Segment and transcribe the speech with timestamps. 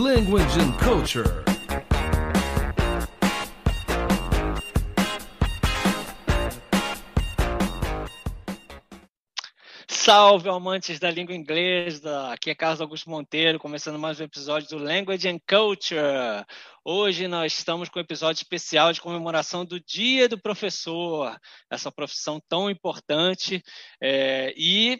[0.00, 1.44] Language and Culture.
[9.86, 12.32] Salve, amantes da língua inglesa!
[12.32, 16.46] Aqui é Carlos Augusto Monteiro, começando mais um episódio do Language and Culture.
[16.82, 21.38] Hoje nós estamos com um episódio especial de comemoração do Dia do Professor,
[21.70, 23.62] essa profissão tão importante.
[24.02, 24.98] É, e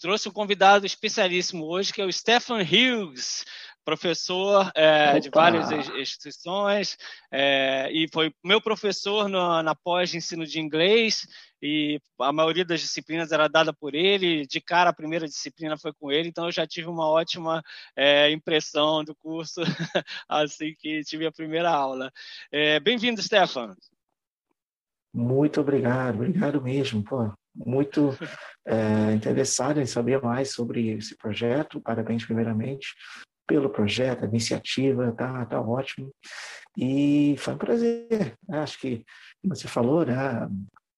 [0.00, 3.44] trouxe um convidado especialíssimo hoje, que é o Stephen Hughes
[3.84, 6.96] professor é, de várias instituições
[7.30, 11.26] é, e foi meu professor no, na pós de ensino de inglês
[11.60, 15.92] e a maioria das disciplinas era dada por ele, de cara a primeira disciplina foi
[15.92, 17.62] com ele, então eu já tive uma ótima
[17.96, 19.60] é, impressão do curso
[20.28, 22.12] assim que tive a primeira aula.
[22.50, 23.76] É, bem-vindo, Stefan.
[25.14, 27.32] Muito obrigado, obrigado mesmo, pô.
[27.54, 28.16] Muito
[28.66, 31.82] é, interessado em saber mais sobre esse projeto.
[31.82, 32.94] Parabéns, primeiramente
[33.52, 36.10] pelo projeto, a iniciativa, tá, tá ótimo.
[36.74, 38.34] E foi um prazer.
[38.48, 39.04] Acho que
[39.44, 40.48] você falou, né?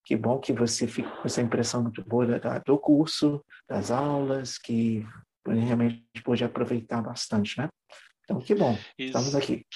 [0.05, 2.25] Que bom que você fica com essa impressão muito boa
[2.65, 5.05] do curso, das aulas, que
[5.45, 7.69] realmente pôde aproveitar bastante, né?
[8.23, 9.09] Então, que bom, Isso.
[9.09, 9.67] estamos aqui.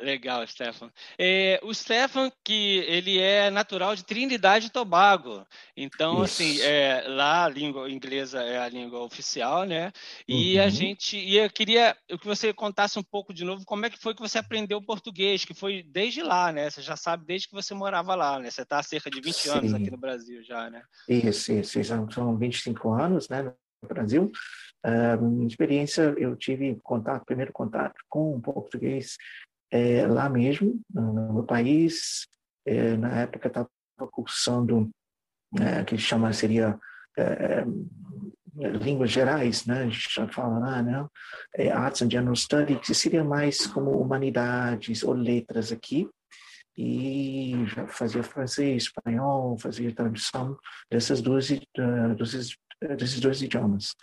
[0.00, 0.90] Legal, Stefan.
[1.18, 5.46] É, o Stefan, que ele é natural de Trinidade e Tobago.
[5.74, 6.42] Então, Isso.
[6.42, 9.90] assim, é, lá a língua inglesa é a língua oficial, né?
[10.28, 10.64] E uhum.
[10.64, 11.16] a gente.
[11.16, 14.20] E eu queria que você contasse um pouco de novo como é que foi que
[14.20, 16.68] você aprendeu português, que foi desde lá, né?
[16.68, 18.50] Você já sabe desde que você morava lá, né?
[18.50, 19.48] Você está há cerca de 20 Sim.
[19.50, 20.82] anos aqui no Brasil já, né?
[21.08, 21.82] Isso, isso.
[22.12, 23.42] São 25 anos, né?
[23.42, 24.30] No Brasil.
[24.84, 29.16] Uh, experiência, eu tive contato, primeiro contato com o português
[29.70, 32.26] é, lá mesmo, no meu país.
[32.66, 33.68] É, na época estava
[34.10, 34.90] cursando
[35.60, 36.78] é, que chama seria
[37.16, 37.64] é, é,
[38.68, 39.82] línguas gerais, né?
[39.82, 41.06] A gente já fala lá, né?
[41.54, 46.08] É, Arts and General Studies, que seria mais como humanidades ou letras aqui.
[46.76, 50.58] E já fazia francês, espanhol, fazia tradução
[50.90, 52.54] dessas duas, uh, desses,
[52.96, 53.94] desses dois idiomas.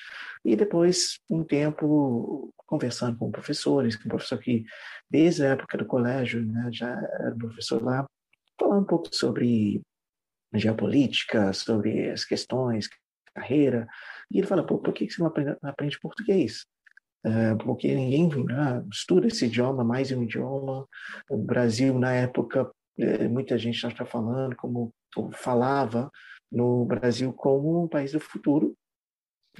[0.43, 4.65] E depois, um tempo, conversando com professores, com um professor que,
[5.09, 8.05] desde a época do colégio, né, já era professor lá,
[8.59, 9.81] falando um pouco sobre
[10.53, 12.89] geopolítica, sobre as questões,
[13.33, 13.87] carreira.
[14.31, 16.65] E ele fala, Pô, por que você não aprende, aprende português?
[17.25, 20.85] Uh, porque ninguém uh, estuda esse idioma, mais um idioma.
[21.29, 24.93] O Brasil, na época, uh, muita gente já está falando, como
[25.31, 26.11] falava
[26.53, 28.75] no Brasil como um país do futuro,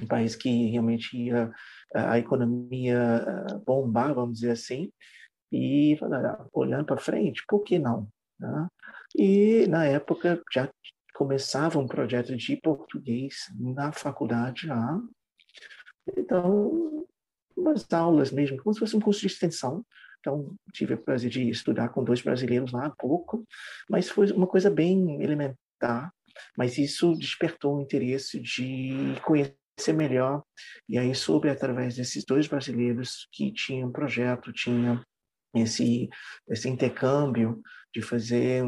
[0.02, 1.52] um país que realmente ia
[1.94, 3.26] a economia
[3.66, 4.92] bombar, vamos dizer assim,
[5.52, 8.08] e ah, olhando para frente, por que não?
[8.40, 8.68] Né?
[9.16, 10.70] E na época já
[11.14, 15.00] começava um projeto de português na faculdade lá,
[16.18, 17.06] então
[17.56, 19.86] umas aulas mesmo, como se fosse um curso de extensão.
[20.20, 23.46] Então tive o prazer de estudar com dois brasileiros lá há pouco,
[23.90, 26.12] mas foi uma coisa bem elementar.
[26.58, 30.44] Mas isso despertou o interesse de conhecer melhor.
[30.88, 35.02] E aí soube através desses dois brasileiros que tinham um projeto, tinham
[35.56, 36.10] esse
[36.50, 37.62] esse intercâmbio
[37.94, 38.64] de fazer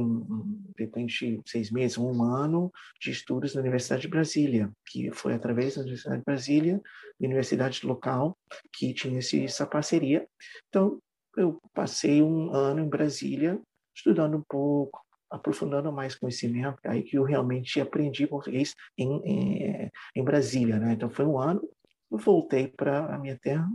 [0.78, 2.72] de seis meses, um ano
[3.02, 6.82] de estudos na Universidade de Brasília, que foi através da Universidade de Brasília,
[7.20, 8.38] universidade local,
[8.72, 10.28] que tinha essa parceria.
[10.70, 11.00] Então
[11.36, 13.60] eu passei um ano em Brasília
[13.96, 20.24] estudando um pouco, aprofundando mais conhecimento, aí que eu realmente aprendi português em, em, em
[20.24, 20.94] Brasília, né?
[20.94, 21.62] Então foi um ano,
[22.12, 23.68] eu voltei para a minha terra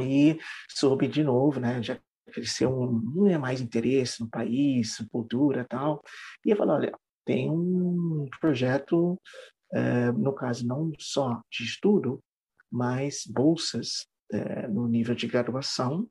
[0.00, 0.38] e
[0.68, 1.82] soube de novo, né?
[1.82, 1.98] Já
[2.32, 6.02] cresceu um, é mais interesse no país, cultura tal.
[6.44, 6.92] E eu falei, olha,
[7.24, 9.20] tem um projeto,
[9.72, 12.20] é, no caso não só de estudo,
[12.70, 16.08] mas bolsas é, no nível de graduação,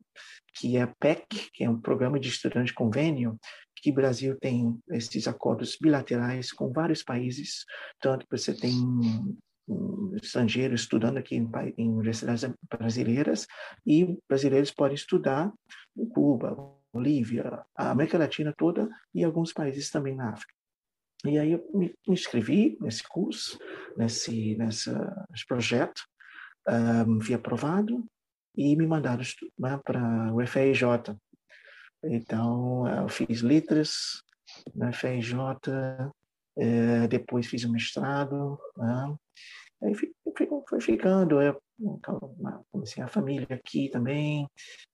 [0.56, 3.40] que é PEC, que é um programa de estudante convênio,
[3.82, 7.66] que o Brasil tem esses acordos bilaterais com vários países,
[8.00, 8.74] tanto que você tem
[9.68, 13.48] um estrangeiro estudando aqui em, em universidades brasileiras
[13.86, 15.54] e brasileiros podem estudar
[15.96, 16.56] em Cuba,
[16.92, 20.54] Bolívia, a América Latina toda e alguns países também na África.
[21.26, 23.60] E aí eu me, inscrevi nesse curso,
[23.98, 24.90] nesse, nesse
[25.48, 26.02] projeto,
[27.08, 28.06] um, fui aprovado
[28.56, 29.24] e me mandaram
[29.84, 31.16] para o FRJ,
[32.04, 34.24] então, eu fiz letras
[34.74, 35.36] na FRJ,
[36.58, 39.16] é, depois fiz o mestrado, né?
[39.84, 41.62] aí foi ficando, eu
[42.72, 44.48] comecei a família aqui também,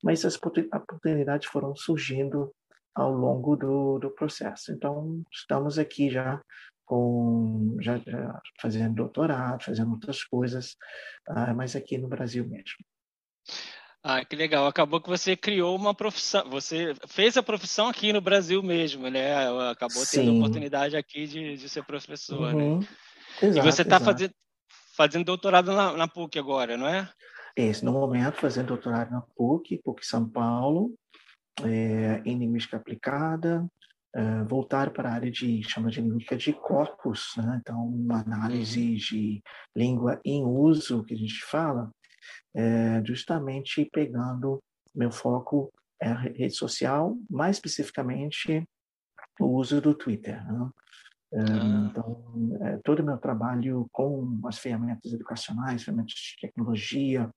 [0.03, 2.53] mas as oportunidades foram surgindo
[2.93, 4.71] ao longo do, do processo.
[4.71, 6.41] Então, estamos aqui já
[6.85, 10.77] com já, já fazendo doutorado, fazendo outras coisas,
[11.29, 12.77] uh, mas aqui no Brasil mesmo.
[14.07, 14.67] Ah, que legal.
[14.67, 19.35] Acabou que você criou uma profissão, você fez a profissão aqui no Brasil mesmo, né?
[19.71, 20.37] Acabou tendo Sim.
[20.37, 22.63] oportunidade aqui de, de ser professor, né?
[22.63, 22.79] uhum.
[22.81, 22.87] né?
[23.41, 24.31] Exato, e você está fazendo,
[24.95, 27.09] fazendo doutorado na, na, PUC agora, não é?
[27.55, 30.93] Esse, no momento, fazendo doutorado na PUC, PUC São Paulo,
[31.63, 33.65] é, em linguística aplicada,
[34.15, 37.59] é, voltar para a área de, chama de linguística de corpus, né?
[37.59, 38.95] então, uma análise uhum.
[38.97, 39.43] de
[39.75, 41.89] língua em uso, que a gente fala,
[42.55, 44.61] é, justamente pegando
[44.93, 48.63] meu foco é a rede social, mais especificamente
[49.39, 50.43] o uso do Twitter.
[50.45, 50.69] Né?
[51.33, 51.89] É, ah.
[51.89, 57.29] Então, é, todo o meu trabalho com as ferramentas educacionais, ferramentas de tecnologia,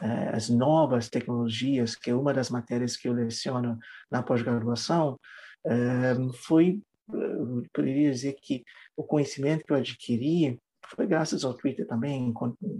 [0.00, 3.78] é, as novas tecnologias, que é uma das matérias que eu leciono
[4.10, 5.18] na pós-graduação,
[5.66, 6.14] é,
[6.44, 6.80] foi,
[7.12, 8.62] eu poderia dizer que
[8.96, 10.58] o conhecimento que eu adquiri
[10.94, 12.32] foi graças ao Twitter também,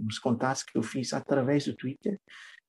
[0.07, 2.19] os contatos que eu fiz através do Twitter.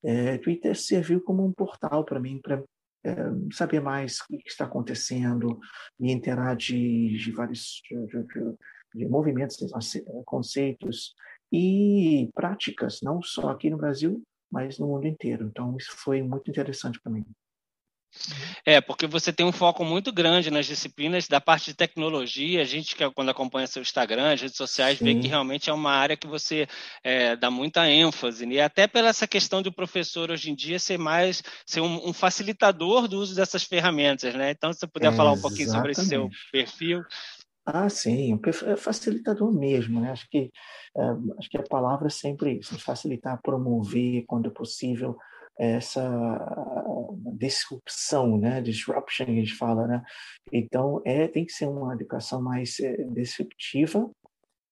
[0.02, 2.62] É, Twitter serviu como um portal para mim, para
[3.04, 3.14] é,
[3.52, 5.58] saber mais o que está acontecendo,
[5.98, 8.56] me inteirar de, de vários de, de,
[8.94, 9.56] de movimentos,
[10.24, 11.14] conceitos
[11.52, 15.46] e práticas, não só aqui no Brasil, mas no mundo inteiro.
[15.46, 17.24] Então, isso foi muito interessante para mim.
[18.64, 22.62] É, porque você tem um foco muito grande nas disciplinas da parte de tecnologia.
[22.62, 25.04] A gente que quando acompanha seu Instagram, as redes sociais, Sim.
[25.04, 26.66] vê que realmente é uma área que você
[27.02, 28.46] é, dá muita ênfase.
[28.46, 28.54] Né?
[28.54, 32.12] E até pela essa questão do professor hoje em dia ser mais ser um, um
[32.12, 34.50] facilitador do uso dessas ferramentas, né?
[34.50, 37.02] Então, se você puder é, falar um pouquinho sobre esse seu perfil.
[37.64, 40.10] Ah, sim, é facilitador mesmo, né?
[40.10, 40.50] Acho que,
[40.96, 41.02] é,
[41.38, 45.18] acho que a palavra é sempre isso, facilitar, promover, quando possível,
[45.58, 46.08] essa
[47.36, 50.02] disrupção, né, disruption a gente fala, né?
[50.52, 54.10] Então é tem que ser uma educação mais é, disruptiva,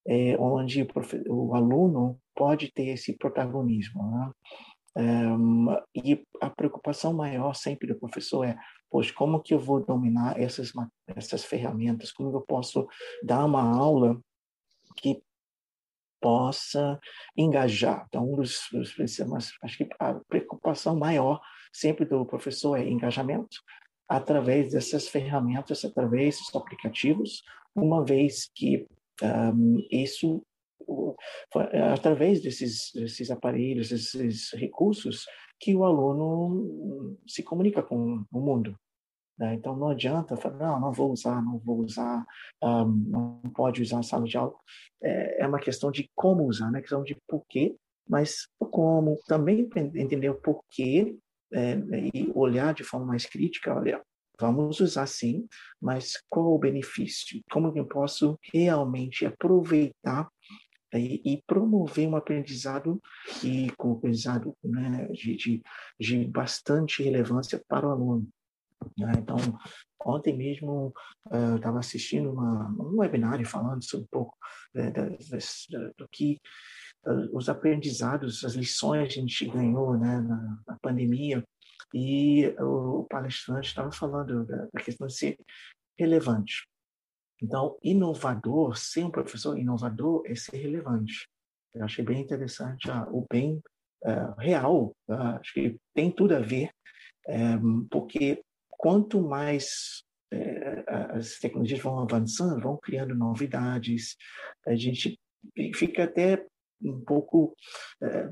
[0.07, 0.87] é, onde o,
[1.29, 4.31] o, aluno pode ter esse protagonismo, né?
[4.99, 8.57] Um, e a preocupação maior sempre do professor é,
[8.91, 10.73] pois como que eu vou dominar essas
[11.07, 12.13] essas ferramentas?
[12.13, 12.87] Como eu posso
[13.23, 14.19] dar uma aula
[14.97, 15.23] que
[16.27, 16.99] possa
[17.37, 18.05] engajar.
[18.09, 18.93] Então, um dos, dos
[19.63, 21.41] acho que a preocupação maior
[21.73, 23.59] sempre do professor é engajamento
[24.09, 27.45] através dessas ferramentas, através dos aplicativos,
[27.77, 28.89] uma vez que
[29.23, 30.45] um, isso
[31.93, 35.27] através desses, desses aparelhos, desses recursos,
[35.61, 38.77] que o aluno se comunica com o mundo.
[39.39, 39.55] Né?
[39.55, 42.25] Então, não adianta falar, não, não vou usar, não vou usar,
[42.63, 44.55] um, não pode usar a sala de aula.
[45.03, 47.77] É, é uma questão de como usar, não é questão de porquê,
[48.09, 51.17] mas como também entender o porquê
[51.53, 51.75] é,
[52.15, 54.01] e olhar de forma mais crítica, olha,
[54.41, 55.47] vamos usar sim,
[55.81, 57.41] mas qual o benefício?
[57.51, 60.29] Como eu posso realmente aproveitar
[60.95, 63.01] e, e promover um aprendizado
[63.43, 65.63] e com aprendizado né, de, de,
[65.99, 68.29] de bastante relevância para o aluno.
[68.97, 69.13] Né?
[69.19, 69.37] Então,
[70.05, 70.93] ontem mesmo
[71.31, 74.37] eu estava assistindo uma, um webinário falando sobre um pouco
[74.75, 74.93] né,
[75.97, 76.41] do que
[77.33, 81.45] os aprendizados, as lições que a gente ganhou né, na, na pandemia,
[81.95, 85.39] e o palestrante estava falando da, da, questão de ser
[85.99, 86.67] relevante.
[87.43, 91.29] Então, inovador, ser um professor inovador é ser relevante.
[91.75, 93.63] Eu achei bem interessante ah, o bem
[94.03, 96.71] uh, real, uh, acho que tem tudo a ver,
[97.29, 98.43] um, porque
[98.77, 100.85] quanto mais é,
[101.17, 104.17] as tecnologias vão avançando, vão criando novidades,
[104.67, 105.19] a gente
[105.75, 106.45] fica até
[106.83, 107.55] um pouco
[108.03, 108.29] é,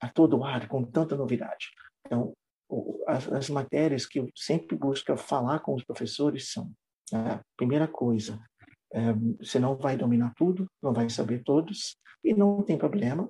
[0.00, 1.68] atordoado com tanta novidade.
[2.04, 2.32] Então,
[3.06, 6.70] as, as, matérias que eu sempre busco falar com os professores são,
[7.12, 8.38] a primeira coisa,
[8.92, 13.28] é, você não vai dominar tudo, não vai saber todos, e não tem problema,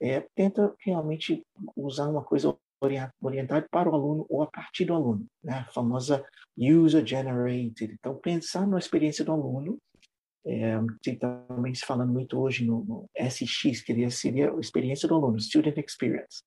[0.00, 1.44] é, tenta realmente
[1.76, 5.64] usar uma coisa orientado para o aluno ou a partir do aluno, né?
[5.66, 6.24] a famosa
[6.58, 7.94] user-generated.
[7.98, 9.78] Então, pensar na experiência do aluno,
[10.46, 10.78] é,
[11.18, 15.76] também se falando muito hoje no, no SX, que seria a experiência do aluno, Student
[15.78, 16.42] Experience.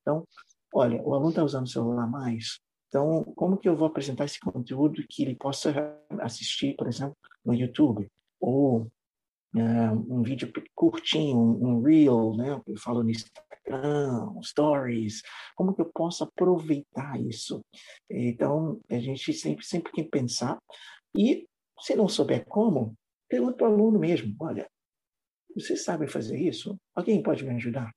[0.00, 0.24] Então,
[0.72, 2.60] olha, o aluno está usando o celular mais,
[2.92, 7.54] então, como que eu vou apresentar esse conteúdo que ele possa assistir, por exemplo, no
[7.54, 8.06] YouTube?
[8.38, 8.86] Ou
[9.54, 12.60] um vídeo curtinho, um, reel, né?
[12.66, 15.22] Eu falo no Instagram, stories.
[15.54, 17.60] Como que eu posso aproveitar isso?
[18.10, 20.58] Então, a gente sempre, sempre tem que pensar.
[21.14, 21.46] E,
[21.80, 22.94] se não souber como,
[23.28, 24.34] pergunta para o aluno mesmo.
[24.40, 24.66] Olha,
[25.54, 26.78] vocês sabem fazer isso?
[26.94, 27.90] Alguém pode me ajudar?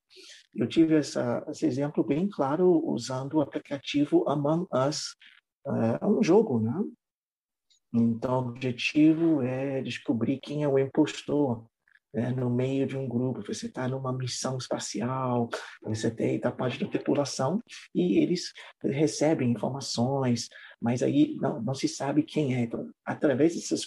[0.54, 5.16] Eu tive essa, esse exemplo bem claro usando o aplicativo Among Us.
[6.02, 6.74] É um jogo, né?
[7.96, 11.66] Então, o objetivo é descobrir quem é o impostor.
[12.14, 15.50] né, no meio de um grupo, você está numa missão espacial,
[15.84, 16.10] você
[16.40, 17.62] da parte da tripulação
[17.94, 20.48] e eles recebem informações,
[20.82, 22.62] mas aí não, não se sabe quem é.
[22.62, 23.86] Então, através dessas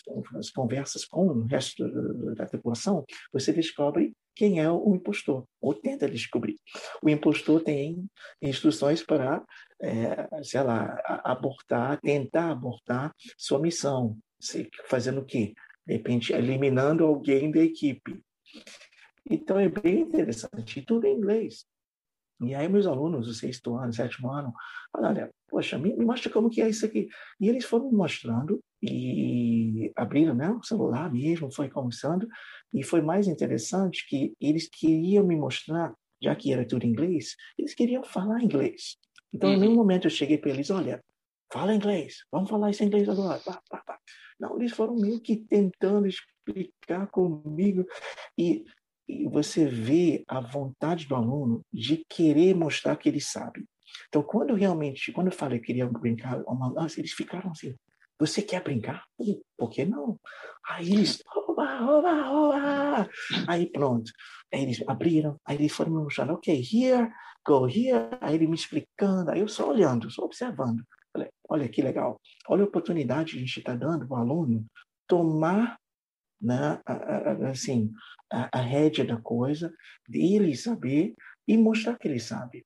[0.55, 1.89] conversas com o resto
[2.35, 6.57] da tripulação, você descobre quem é o impostor, ou tenta descobrir.
[7.03, 8.07] O impostor tem
[8.41, 9.43] instruções para,
[9.81, 14.17] é, sei lá, abortar, tentar abortar sua missão,
[14.89, 15.55] fazendo o quê?
[15.89, 18.23] de repente eliminando alguém da equipe.
[19.29, 21.65] Então é bem interessante, e tudo em inglês.
[22.43, 24.53] E aí meus alunos do sexto ano, sétimo ano,
[24.93, 27.09] falaram, olha, poxa, me, me, mostra como que é isso aqui.
[27.41, 32.29] E eles foram mostrando e abriram né, o celular mesmo, foi conversando,
[32.73, 37.35] e foi mais interessante que eles queriam me mostrar, já que era tudo em inglês,
[37.59, 38.99] eles queriam falar inglês.
[39.33, 39.57] Então, uhum.
[39.57, 41.03] em nenhum momento eu cheguei para eles, olha,
[41.53, 43.39] fala inglês, vamos falar isso em inglês agora.
[43.41, 43.99] Pá, pá, pá.
[44.39, 47.85] Não, eles foram meio que tentando explicar comigo.
[48.37, 48.65] E,
[49.09, 53.65] e você vê a vontade do aluno de querer mostrar que ele sabe.
[54.09, 56.43] Então, quando realmente, quando eu falei que queria brincar,
[56.97, 57.75] eles ficaram assim,
[58.19, 59.05] você quer brincar?
[59.57, 60.19] Por que não?
[60.69, 63.11] Aí eles, oba, oba, oba.
[63.47, 64.11] Aí pronto.
[64.53, 67.09] Aí eles abriram, aí eles foram me mostrando, ok, here,
[67.69, 68.09] here.
[68.21, 70.83] Aí ele me explicando, aí eu só olhando, só observando.
[71.13, 74.67] Falei, olha que legal, olha a oportunidade que a gente está dando para o aluno
[75.07, 75.79] tomar
[76.41, 76.81] né,
[77.51, 77.91] assim,
[78.31, 79.73] a, a rédea da coisa,
[80.09, 81.15] dele saber
[81.47, 82.65] e mostrar que ele sabe.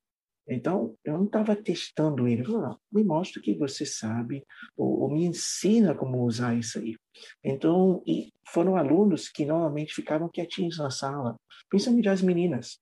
[0.48, 2.44] Então, eu não estava testando ele.
[2.44, 4.44] Falei, me mostra que você sabe,
[4.76, 6.96] ou, ou, me ensina como usar isso aí.
[7.44, 11.36] Então, e foram alunos que normalmente ficavam quietinhos na sala,
[11.70, 12.78] principalmente as meninas.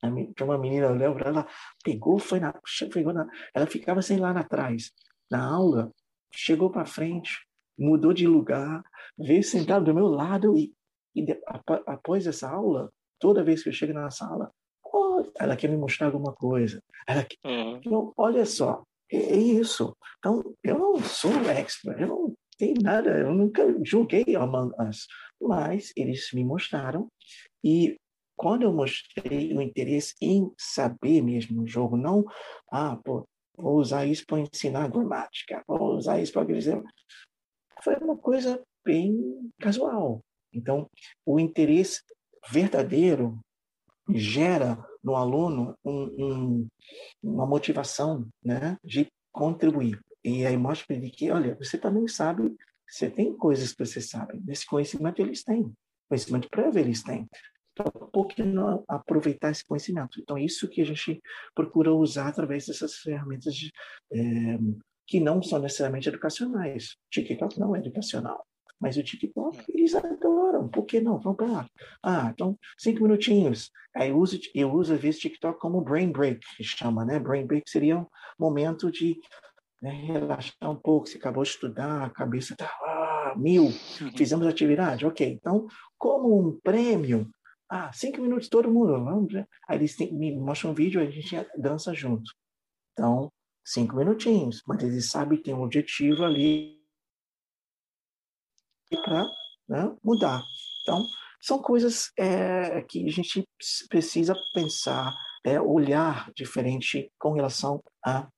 [0.00, 1.46] Tinha uma menina, eu lembro, ela
[1.84, 2.54] pegou, foi na,
[2.92, 4.92] pegou na, ela ficava sem lá atrás,
[5.30, 5.92] na aula,
[6.32, 7.46] chegou para frente,
[7.78, 8.82] mudou de lugar,
[9.18, 10.72] veio sentado do meu lado e,
[11.14, 11.38] e de,
[11.86, 14.50] após essa aula, toda vez que eu chego na sala,
[14.84, 16.82] oh, ela quer me mostrar alguma coisa.
[17.06, 17.76] Ela, uhum.
[17.76, 19.94] então, olha só, é, é, isso.
[20.18, 25.06] Então, eu não sou expert, eu não tenho nada, eu nunca julguei Among Us,
[25.40, 27.08] mas eles me mostraram
[27.64, 27.96] e
[28.40, 32.24] quando eu mostrei o interesse em saber mesmo o jogo, não,
[32.72, 36.82] ah, pô, vou usar isso para ensinar gramática, vou usar isso para dizer.
[37.84, 40.24] Foi uma coisa bem casual.
[40.54, 40.88] Então,
[41.26, 42.00] o interesse
[42.50, 43.38] verdadeiro
[44.08, 46.68] gera no aluno um, um,
[47.22, 50.00] uma motivação né, de contribuir.
[50.24, 52.56] E aí mostra para ele que, olha, você também sabe,
[52.88, 54.42] você tem coisas que você sabe.
[54.48, 55.70] Esse conhecimento eles têm.
[56.08, 57.28] Conhecimento prévio eles têm.
[57.80, 60.20] Então, por que não aproveitar esse conhecimento?
[60.20, 61.20] Então, isso que a gente
[61.54, 63.72] procura usar através dessas ferramentas de,
[64.12, 64.58] é,
[65.06, 66.96] que não são necessariamente educacionais.
[67.10, 68.44] TikTok não é educacional,
[68.80, 69.64] mas o TikTok é.
[69.68, 70.68] eles adoram.
[70.68, 71.18] Por que não?
[71.18, 71.66] Vamos lá.
[72.02, 73.70] Ah, então, cinco minutinhos.
[73.96, 77.18] Aí eu uso, eu uso às vezes, TikTok como brain break, que chama, né?
[77.18, 78.06] Brain break seria um
[78.38, 79.18] momento de
[79.82, 81.08] né, relaxar um pouco.
[81.08, 83.64] Você acabou de estudar, a cabeça está ah, mil.
[83.64, 84.12] Uhum.
[84.16, 85.06] Fizemos atividade?
[85.06, 85.26] Ok.
[85.26, 85.66] Então,
[85.98, 87.28] como um prêmio,
[87.70, 89.32] ah, cinco minutos todo mundo, vamos.
[89.32, 89.46] Né?
[89.68, 92.32] Aí eles tem, me mostram um vídeo, a gente dança junto.
[92.92, 93.32] Então,
[93.64, 96.80] cinco minutinhos, mas eles sabem que tem um objetivo ali
[99.04, 99.24] para
[99.68, 100.42] né, mudar.
[100.82, 101.06] Então,
[101.40, 103.48] são coisas é, que a gente
[103.88, 108.28] precisa pensar, é, olhar diferente com relação a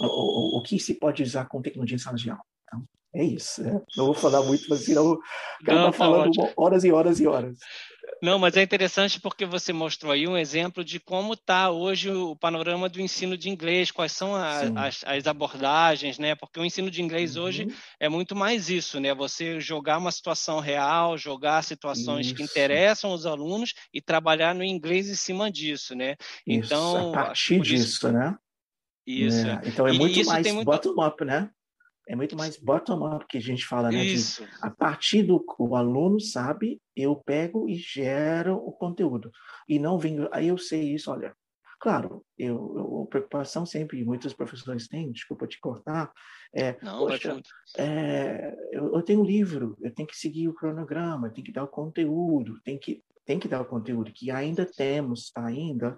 [0.00, 2.42] o, o, que se pode usar com tecnologia em sala de aula.
[2.64, 3.62] Então, é isso.
[3.62, 3.80] Né?
[3.96, 5.18] Não vou falar muito, mas senão
[5.62, 7.58] acaba tá falando horas e horas e horas.
[8.22, 12.36] Não, mas é interessante porque você mostrou aí um exemplo de como está hoje o
[12.36, 16.34] panorama do ensino de inglês, quais são a, as, as, abordagens, né?
[16.34, 17.44] Porque o ensino de inglês uhum.
[17.44, 19.14] hoje é muito mais isso, né?
[19.14, 22.34] Você jogar uma situação real, jogar situações isso.
[22.34, 26.16] que interessam os alunos e trabalhar no inglês em cima disso, né?
[26.46, 26.66] Isso.
[26.66, 28.36] Então, a partir disso, isso, né?
[29.06, 29.46] Isso.
[29.46, 29.60] É.
[29.64, 30.66] Então é muito mais muito...
[30.66, 31.50] bottom-up, né?
[32.10, 34.04] É muito mais bottom-up que a gente fala, né?
[34.04, 34.44] Isso.
[34.44, 39.30] De, a partir do o aluno sabe, eu pego e gero o conteúdo.
[39.68, 41.32] E não venho, aí eu sei isso, olha.
[41.78, 46.12] Claro, eu, eu preocupação sempre muitos professores têm, desculpa te cortar,
[46.52, 47.40] é, não, poxa,
[47.78, 51.52] é, eu, eu tenho um livro, eu tenho que seguir o cronograma, eu tenho que
[51.52, 55.96] dar o conteúdo, tem que tem que dar o conteúdo que ainda temos ainda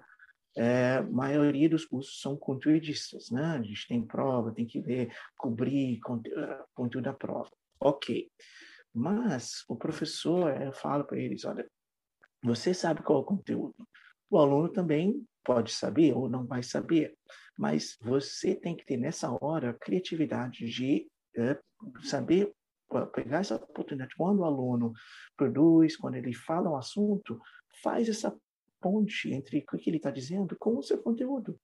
[0.55, 3.43] é, maioria dos cursos são conteudistas, né?
[3.43, 7.49] A gente tem prova, tem que ver, cobrir eh, conteúdo da prova.
[7.79, 8.29] Ok.
[8.93, 11.67] Mas o professor, eu falo para eles, olha,
[12.43, 13.87] você sabe qual é o conteúdo.
[14.29, 17.15] O aluno também pode saber ou não vai saber,
[17.57, 21.59] mas você tem que ter nessa hora a criatividade de é,
[22.03, 22.53] saber
[23.11, 24.15] pegar essa oportunidade.
[24.15, 24.93] Quando o aluno
[25.35, 27.39] produz, quando ele fala um assunto,
[27.81, 28.35] faz essa
[28.83, 31.57] ponte entre o que ele está dizendo com o seu conteúdo.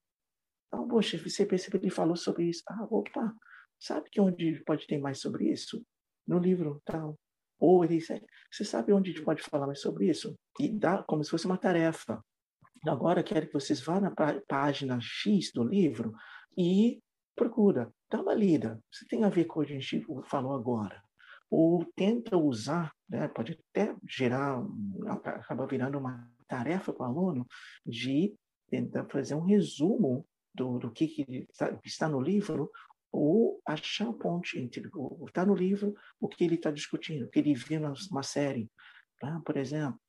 [0.68, 2.64] Então, poxa, você percebeu que ele falou sobre isso.
[2.70, 3.36] Ah, opa,
[3.78, 5.86] sabe que onde pode ter mais sobre isso?
[6.26, 7.20] No livro tal.
[7.60, 10.34] Ou ele disse, você sabe onde a gente pode falar mais sobre isso?
[10.58, 12.24] E dá como se fosse uma tarefa.
[12.88, 14.14] Agora quero que vocês vá na
[14.48, 16.14] página X do livro
[16.58, 17.02] e
[17.36, 18.82] procura, dá uma lida.
[18.90, 21.04] Se tem a ver com o que a gente falou agora.
[21.50, 24.64] Ou tenta usar, né, pode até gerar,
[25.26, 27.48] acaba virando uma tarefa para o aluno
[27.86, 28.36] de
[28.70, 31.48] tentar fazer um resumo do, do que, que
[31.86, 32.70] está no livro
[33.12, 37.26] ou achar a ponte entre o que está no livro, o que ele está discutindo,
[37.26, 38.70] o que ele viu numa série.
[39.24, 40.00] Ah, por exemplo,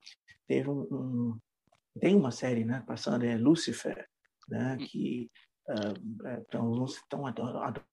[0.47, 1.39] teve um, um,
[1.99, 4.07] tem uma série né, passando, é Lucifer,
[4.49, 4.87] né, hum.
[4.87, 5.31] que
[5.69, 7.85] uh, então, estão adorando,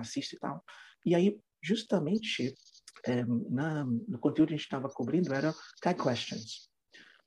[0.00, 0.64] assiste e tal.
[1.04, 2.54] E aí, justamente,
[3.24, 6.70] na, no conteúdo que a gente estava cobrindo era Tag Questions.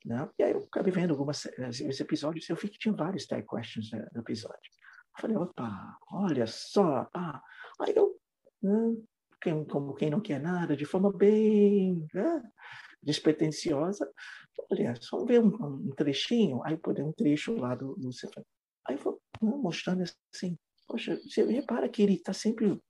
[0.04, 0.28] Né?
[0.38, 4.06] E aí eu acabei vendo esse episódios eu vi que tinha vários tag questions né,
[4.14, 4.58] no episódio.
[5.16, 7.08] Eu falei, opa, olha só.
[7.14, 7.42] Ah.
[7.80, 8.18] Aí eu,
[8.62, 8.96] né,
[9.40, 12.42] quem, como quem não quer nada, de forma bem né,
[13.02, 14.10] despretensiosa,
[14.70, 18.10] olha, só ver um, um, trechinho, aí poder um trecho lá do, do
[18.86, 20.02] Aí eu né, mostrando
[20.34, 20.56] assim,
[20.86, 22.80] poxa, você repara que ele está sempre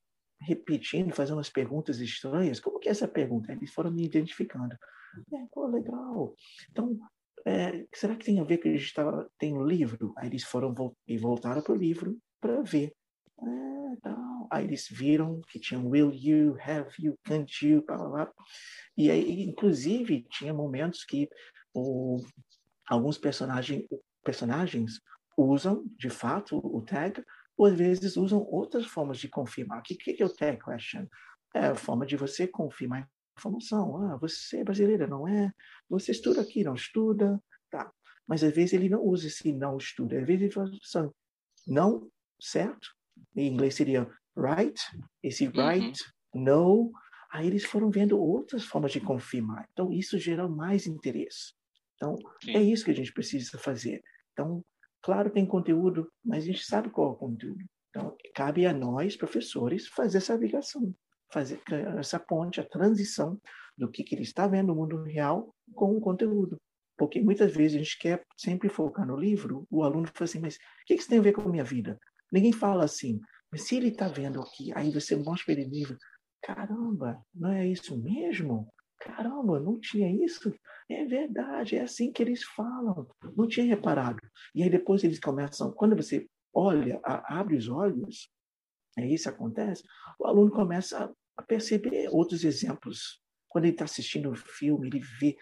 [0.41, 2.59] repetindo, fazendo umas perguntas estranhas.
[2.59, 3.51] Como que é essa pergunta?
[3.51, 4.75] Eles foram me identificando.
[5.33, 6.33] É, pô, legal.
[6.71, 6.97] Então,
[7.45, 10.13] é, será que tem a ver que a gente tava, tem no livro?
[10.17, 10.73] Aí eles foram
[11.07, 12.93] e voltaram para o livro para ver.
[13.39, 14.47] É, tal.
[14.51, 18.33] Aí eles viram que tinha will you, have you, can't you, blá, blá, blá.
[18.97, 21.27] E aí, inclusive, tinha momentos que
[21.73, 22.17] o,
[22.87, 23.87] alguns personagem,
[24.23, 24.99] personagens
[25.37, 27.23] usam, de fato, o tag,
[27.57, 29.79] ou às vezes usam outras formas de confirmar.
[29.79, 31.07] O que, que é o tag question?
[31.53, 33.97] É a forma de você confirmar informação.
[33.97, 35.51] Ah, você é brasileira, não é?
[35.89, 37.41] Você estuda aqui, não estuda?
[37.69, 37.91] Tá.
[38.27, 40.19] Mas às vezes ele não usa esse não estuda.
[40.19, 41.09] Às vezes ele fala assim,
[41.67, 42.87] não, certo?
[43.35, 44.79] Em inglês seria right,
[45.21, 45.53] esse uhum.
[45.53, 46.43] right, uhum.
[46.43, 46.91] no.
[47.33, 49.67] Aí eles foram vendo outras formas de confirmar.
[49.71, 51.53] Então isso gera mais interesse.
[51.95, 52.55] Então Sim.
[52.55, 54.01] é isso que a gente precisa fazer.
[54.33, 54.63] Então,
[55.01, 57.63] claro, tem conteúdo, mas a gente sabe qual é o conteúdo.
[57.89, 60.93] Então, cabe a nós, professores, fazer essa ligação
[61.31, 61.61] fazer
[61.97, 63.39] essa ponte, a transição
[63.77, 66.57] do que, que ele está vendo no mundo real com o conteúdo.
[66.97, 70.55] Porque muitas vezes a gente quer sempre focar no livro, o aluno fala assim, mas
[70.55, 71.97] o que isso tem a ver com a minha vida?
[72.31, 73.19] Ninguém fala assim,
[73.51, 75.97] mas se ele está vendo aqui, aí você mostra para ele o livro,
[76.43, 78.71] caramba, não é isso mesmo?
[79.01, 80.53] Caramba, não tinha isso?
[80.89, 83.07] É verdade, é assim que eles falam.
[83.35, 84.19] Não tinha reparado.
[84.53, 88.29] E aí depois eles começam, quando você olha, abre os olhos,
[88.97, 89.83] é isso que acontece,
[90.19, 93.21] o aluno começa a perceber outros exemplos.
[93.47, 95.35] Quando ele está assistindo um filme, ele vê,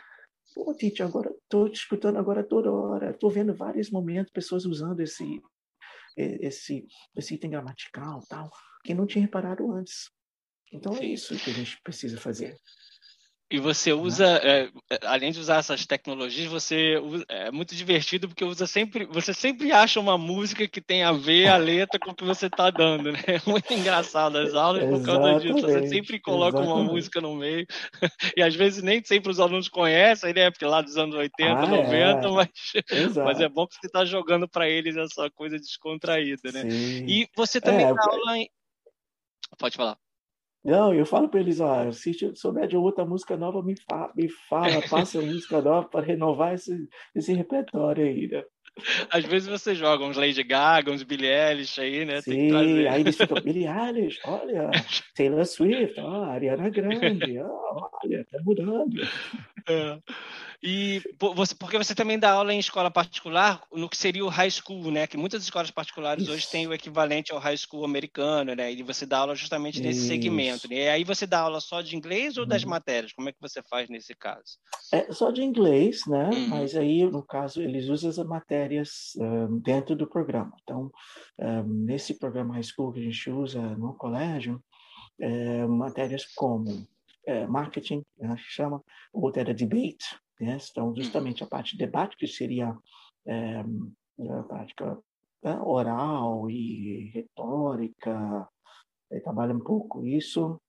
[0.53, 4.99] pô, Tite, agora estou te escutando agora toda hora, estou vendo vários momentos pessoas usando
[5.01, 5.41] esse
[6.17, 8.49] esse esse item gramatical tal,
[8.83, 10.09] que não tinha reparado antes.
[10.71, 12.55] Então é isso que a gente precisa fazer.
[13.51, 13.99] E você né?
[13.99, 18.67] usa, é, é, além de usar essas tecnologias, você usa, é muito divertido porque usa
[18.67, 22.23] sempre, você sempre acha uma música que tem a ver a letra com o que
[22.23, 23.19] você está dando, né?
[23.39, 25.61] É muito engraçado as aulas por causa disso.
[25.61, 26.81] Você sempre coloca exatamente.
[26.81, 27.65] uma música no meio
[28.35, 30.51] e às vezes nem sempre os alunos conhecem, né?
[30.51, 32.31] Porque lá dos anos 80, ah, 90, é.
[32.31, 36.69] mas, mas é bom que você está jogando para eles essa coisa descontraída, né?
[36.69, 37.05] Sim.
[37.07, 38.49] E você também é, dá aula em...
[39.57, 39.97] Pode falar.
[40.63, 44.27] Não, eu falo para eles, ó, se souber de outra música nova, me, fa me
[44.49, 48.43] fala, passa música nova para renovar esse, esse repertório aí, né?
[49.09, 52.21] Às vezes você joga uns Lady Gaga, uns Billie Eilish aí, né?
[52.21, 54.69] Sim, aí eles ficam, Billie Eilish, olha,
[55.15, 59.01] Taylor Swift, ó, Ariana Grande, ó, olha, tá mudando.
[59.67, 59.99] É.
[60.61, 61.01] E
[61.35, 64.91] você, porque você também dá aula em escola particular no que seria o high school,
[64.91, 65.07] né?
[65.07, 66.33] Que muitas escolas particulares Isso.
[66.33, 68.71] hoje têm o equivalente ao high school americano, né?
[68.73, 70.07] E você dá aula justamente nesse Isso.
[70.09, 70.69] segmento.
[70.69, 70.75] Né?
[70.75, 72.71] E aí você dá aula só de inglês ou das uhum.
[72.71, 73.13] matérias?
[73.13, 74.57] Como é que você faz nesse caso?
[74.91, 76.29] É só de inglês, né?
[76.29, 76.47] Uhum.
[76.49, 80.51] Mas aí, no caso, eles usam as matérias um, dentro do programa.
[80.61, 80.91] Então,
[81.39, 84.61] um, nesse programa high school que a gente usa no colégio,
[85.21, 86.85] é, matérias como
[87.25, 90.57] é, marketing, né, chama, outra era debate, né?
[90.69, 92.75] Então, justamente a parte de debate, que seria
[93.27, 94.97] é, a prática
[95.43, 98.47] né, oral e retórica,
[99.23, 100.59] trabalha um pouco isso.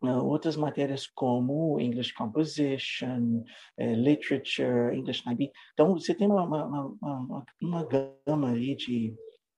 [0.00, 3.42] Uh, outras matérias como English Composition,
[3.80, 5.50] uh, Literature, English IB.
[5.72, 9.12] Então, você tem uma, uma, uma, uma gama aí de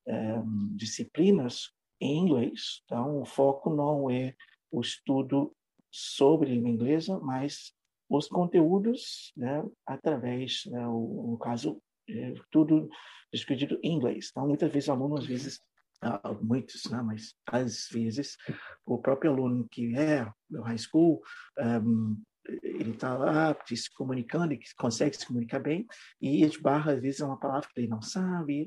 [0.07, 1.71] um, disciplinas
[2.01, 2.81] em inglês.
[2.85, 4.35] Então, o foco não é
[4.71, 5.55] o estudo
[5.91, 7.75] sobre língua inglesa, mas
[8.11, 12.89] os conteúdos, né, através, né, o, no caso, é, tudo
[13.33, 14.29] escrito em inglês.
[14.31, 15.61] Então, muitas vezes, alunos, às vezes,
[16.03, 18.37] ah, muitos, né, mas às vezes,
[18.85, 21.23] o próprio aluno que é do high school,
[21.57, 22.21] um,
[22.65, 25.87] ele está lá se comunicando, e consegue se comunicar bem,
[26.21, 28.67] e esbarra, às vezes, é uma palavra que ele não sabe,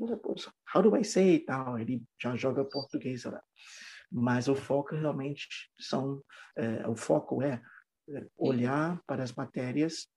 [0.74, 3.44] how do I say e tal, ele já joga português lá.
[4.10, 6.24] Mas o foco realmente são,
[6.56, 7.62] é, o foco é
[8.38, 10.08] olhar para as matérias,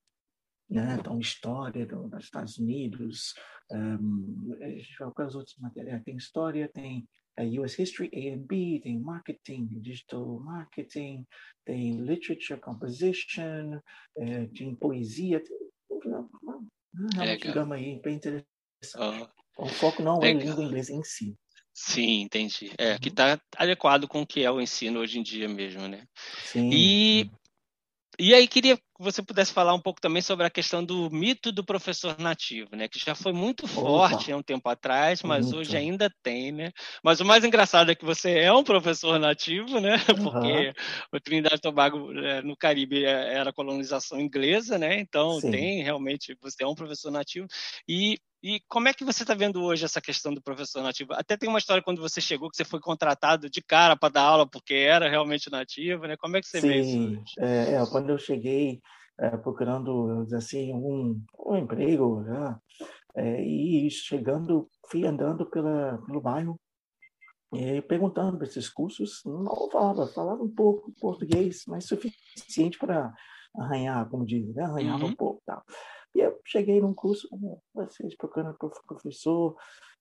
[0.69, 0.97] né?
[0.99, 3.33] então história do, dos Estados Unidos,
[3.71, 4.57] um,
[5.15, 6.03] quais outras matérias?
[6.03, 7.07] Tem história, tem
[7.59, 11.25] US History, A and B, tem Marketing, Digital Marketing,
[11.65, 13.79] tem Literature Composition,
[14.17, 15.57] é, tem Poesia, tem
[15.89, 16.29] uma,
[17.13, 18.47] realmente gama aí bem interessante.
[18.97, 19.37] Oh.
[19.57, 20.41] O foco não Legal.
[20.41, 21.35] é língua inglesa em si.
[21.73, 22.71] Sim, entendi.
[22.77, 23.39] É, que está uhum.
[23.55, 26.07] adequado com o que é o ensino hoje em dia mesmo, né?
[26.43, 26.69] Sim.
[26.73, 27.31] E
[28.19, 31.51] e aí queria que você pudesse falar um pouco também sobre a questão do mito
[31.51, 32.87] do professor nativo, né?
[32.87, 35.59] Que já foi muito forte há um tempo atrás, mas muito.
[35.59, 36.71] hoje ainda tem, né?
[37.03, 39.97] Mas o mais engraçado é que você é um professor nativo, né?
[40.33, 40.73] Porque
[41.13, 44.99] o Trinidad e Tobago é, no Caribe é, era colonização inglesa, né?
[44.99, 45.51] Então Sim.
[45.51, 47.47] tem realmente você é um professor nativo
[47.87, 51.13] e e como é que você está vendo hoje essa questão do professor nativo?
[51.13, 54.23] Até tem uma história quando você chegou que você foi contratado de cara para dar
[54.23, 56.15] aula porque era realmente nativo, né?
[56.17, 57.23] Como é que você Sim, vê isso?
[57.39, 58.79] É, é, quando eu cheguei
[59.19, 62.55] é, procurando assim um, um emprego, né?
[63.17, 66.59] é, e chegando, fui andando pela, pelo bairro
[67.51, 73.11] e perguntando para esses cursos, não falava, falava um pouco português, mas suficiente para
[73.55, 74.63] arranhar, como diz, né?
[74.63, 75.11] arranhava uhum.
[75.11, 75.63] um pouco, tal.
[76.15, 77.27] E eu cheguei num curso,
[77.73, 79.55] vocês procurando professor,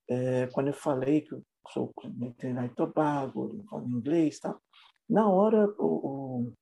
[0.09, 4.57] é, quando eu falei que eu sou veterinário Tobago, falo inglês, tá?
[5.09, 6.53] Na hora, o,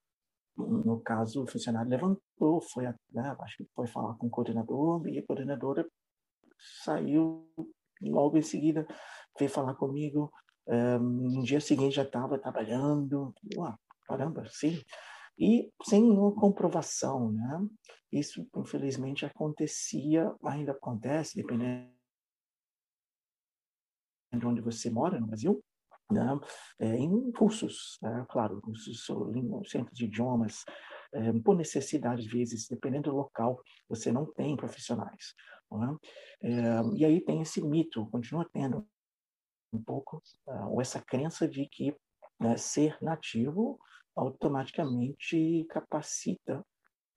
[0.56, 5.06] o, no caso, o funcionário levantou, foi, né, acho que foi falar com o coordenador,
[5.08, 5.86] e a coordenadora
[6.82, 7.48] saiu
[8.00, 8.86] logo em seguida,
[9.38, 10.32] veio falar comigo.
[10.66, 13.34] Um, no dia seguinte já estava trabalhando.
[13.54, 14.82] Uau, caramba, sim
[15.38, 17.68] e sem nenhuma comprovação, né?
[18.12, 21.92] Isso, infelizmente, acontecia, ainda acontece, dependendo
[24.32, 25.62] de onde você mora no Brasil,
[26.10, 26.38] né?
[26.78, 28.24] É, em cursos, né?
[28.28, 29.06] claro, cursos,
[29.66, 30.64] centros de idiomas,
[31.12, 35.34] é, por necessidade, às vezes, dependendo do local, você não tem profissionais.
[35.70, 35.96] Né?
[36.42, 38.86] É, e aí tem esse mito, continua tendo
[39.72, 41.94] um pouco, uh, ou essa crença de que
[42.38, 43.78] né, ser nativo
[44.16, 46.64] automaticamente capacita,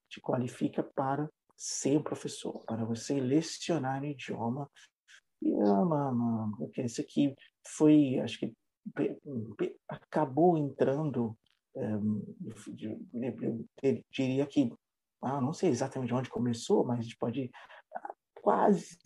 [0.09, 4.69] te qualifica para ser um professor, para você lecionar no idioma.
[5.41, 8.53] E uma, uma crença que foi, acho que
[9.87, 11.37] acabou entrando,
[11.75, 12.01] eu
[14.11, 14.73] diria que,
[15.21, 17.51] ah, não sei exatamente onde começou, mas a gente pode
[17.93, 18.97] ah, quase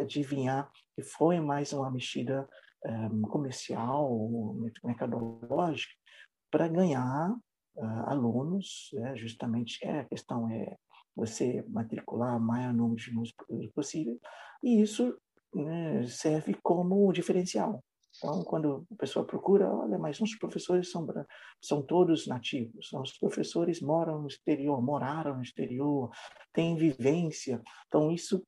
[0.00, 2.48] adivinhar que foi mais uma mexida
[2.84, 5.94] um, comercial, mercadológica,
[6.54, 7.32] para ganhar
[7.76, 9.16] uh, alunos, né?
[9.16, 10.76] justamente é, a questão é
[11.16, 13.32] você matricular maior número de alunos
[13.74, 14.16] possível,
[14.62, 15.18] e isso
[15.52, 17.82] né, serve como diferencial.
[18.16, 21.04] Então, quando a pessoa procura, olha, mas nossos professores são,
[21.60, 26.08] são todos nativos, nossos professores moram no exterior, moraram no exterior,
[26.52, 27.60] têm vivência.
[27.88, 28.40] Então, isso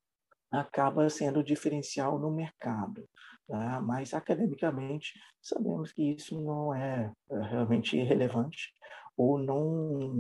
[0.53, 3.05] acaba sendo diferencial no mercado.
[3.49, 3.81] Tá?
[3.81, 8.73] Mas, academicamente, sabemos que isso não é, é realmente relevante
[9.17, 10.13] ou não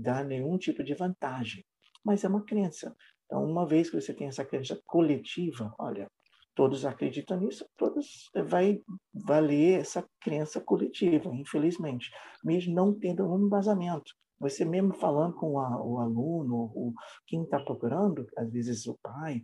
[0.00, 1.64] dá nenhum tipo de vantagem.
[2.04, 2.94] Mas é uma crença.
[3.26, 6.08] Então, uma vez que você tem essa crença coletiva, olha,
[6.54, 8.80] todos acreditam nisso, todos eh, vai
[9.12, 12.10] valer essa crença coletiva, infelizmente,
[12.42, 14.12] mesmo não tendo um embasamento.
[14.38, 16.94] Você mesmo falando com a, o aluno, o,
[17.26, 19.42] quem está procurando, às vezes o pai,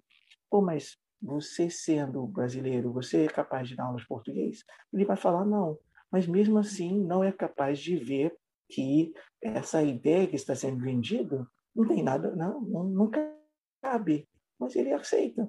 [0.50, 4.64] pô, mas você sendo brasileiro, você é capaz de dar aulas de português?
[4.92, 5.78] Ele vai falar não,
[6.10, 8.36] mas mesmo assim não é capaz de ver
[8.68, 13.10] que essa ideia que está sendo vendida não tem nada, não, não
[13.82, 15.48] cabe, mas ele aceita,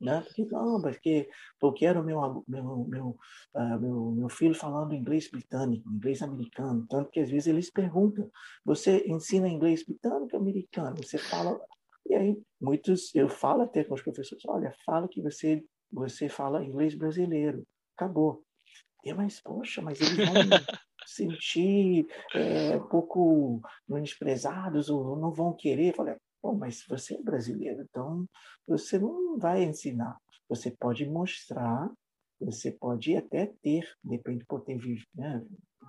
[0.00, 0.22] né?
[0.22, 1.28] Porque não, porque
[1.62, 3.18] eu quero meu meu meu,
[3.54, 8.30] uh, meu meu filho falando inglês britânico, inglês americano, tanto que às vezes eles perguntam:
[8.64, 10.96] você ensina inglês britânico ou americano?
[10.96, 11.60] Você fala
[12.08, 16.64] e aí, muitos, eu falo até com os professores, olha, fala que você, você fala
[16.64, 17.64] inglês brasileiro,
[17.96, 18.42] acabou.
[19.04, 20.34] E, mas, poxa, mas eles vão
[21.06, 25.90] sentir é, um pouco menosprezados ou não vão querer.
[25.90, 26.16] Eu falei,
[26.46, 28.24] Bom, mas você é brasileiro, então
[28.68, 30.16] você não vai ensinar.
[30.48, 31.90] Você pode mostrar
[32.40, 34.78] Você pode até ter, depende por ter,
[35.14, 35.44] né,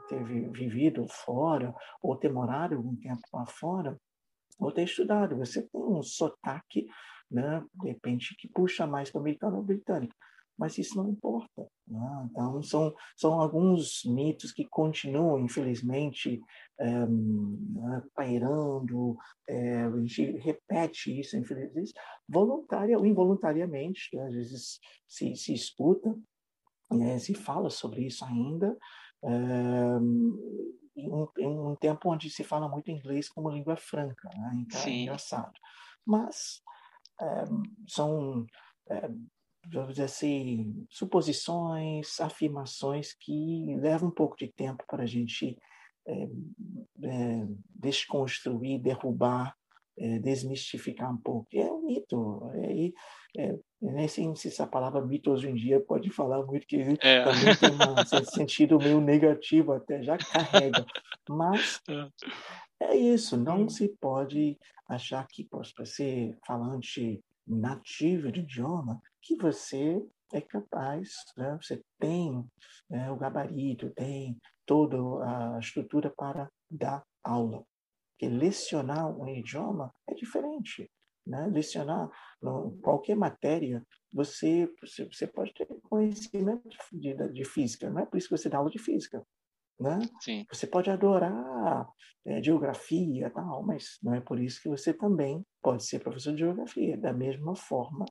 [0.09, 3.95] ter vivido fora, ou ter morado algum tempo lá fora,
[4.57, 5.37] ou ter estudado.
[5.37, 6.87] Você tem um sotaque,
[7.29, 10.15] né, de repente, que puxa mais para o americano ou britânico
[10.57, 11.67] mas isso não importa.
[11.87, 12.27] Né?
[12.31, 16.41] Então, são, são alguns mitos que continuam, infelizmente,
[16.79, 17.05] é,
[18.15, 19.15] pairando,
[19.47, 21.93] é, a gente repete isso, infelizmente,
[22.27, 24.25] voluntária ou involuntariamente, né?
[24.25, 26.17] às vezes se, se escuta,
[26.91, 27.19] né?
[27.19, 28.75] se fala sobre isso ainda,
[29.23, 29.29] é,
[30.97, 34.51] em, um, em, um, tempo onde se fala muito inglês como língua franca, né?
[34.55, 35.53] então é engraçado.
[36.05, 36.61] Mas
[37.87, 38.45] são
[39.69, 45.57] vamos dizer assim, suposições, afirmações que levam um pouco de tempo para a gente
[46.07, 46.23] é,
[47.03, 49.55] é, desconstruir, derrubar,
[49.97, 51.47] é, desmistificar um pouco.
[51.53, 52.49] É um mito.
[52.55, 52.91] É,
[53.37, 57.23] é, nem sei se essa palavra mito hoje em dia pode falar muito, que é.
[57.25, 60.85] também tem um sentido meio negativo, até já carrega.
[61.29, 61.81] Mas
[62.81, 63.69] é, é isso, não hum.
[63.69, 64.57] se pode
[64.87, 70.01] achar que para ser falante nativo de idioma, que você
[70.33, 71.57] é capaz, né?
[71.61, 72.45] você tem
[72.89, 77.63] né, o gabarito, tem toda a estrutura para dar aula.
[78.17, 80.89] Porque lecionar um idioma é diferente.
[81.25, 81.45] Né?
[81.47, 82.09] Lecionar
[82.81, 88.37] qualquer matéria, você, você pode ter conhecimento de, de física, não é por isso que
[88.37, 89.21] você dá aula de física.
[89.79, 89.99] Né?
[90.51, 91.87] Você pode adorar
[92.25, 96.39] é, geografia, tal, mas não é por isso que você também pode ser professor de
[96.39, 96.97] geografia.
[96.97, 98.05] Da mesma forma,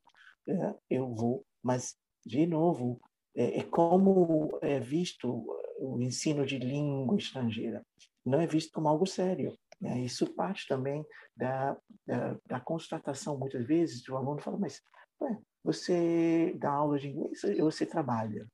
[0.48, 3.00] é, eu vou, mas, de novo,
[3.34, 5.44] é, é, como é visto
[5.78, 7.84] o ensino de língua estrangeira.
[8.24, 9.52] Não é visto como algo sério.
[9.80, 10.00] Né?
[10.00, 11.04] Isso parte também
[11.36, 14.80] da, da, da, constatação, muitas vezes, do aluno fala, mas
[15.20, 18.46] ué, você dá aula de inglês ou você trabalha?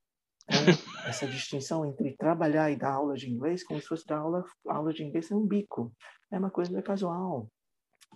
[0.49, 0.75] Então,
[1.07, 4.93] essa distinção entre trabalhar e dar aula de inglês, como se fosse dar aula, aula
[4.93, 5.93] de inglês é um bico.
[6.31, 7.49] É uma coisa casual.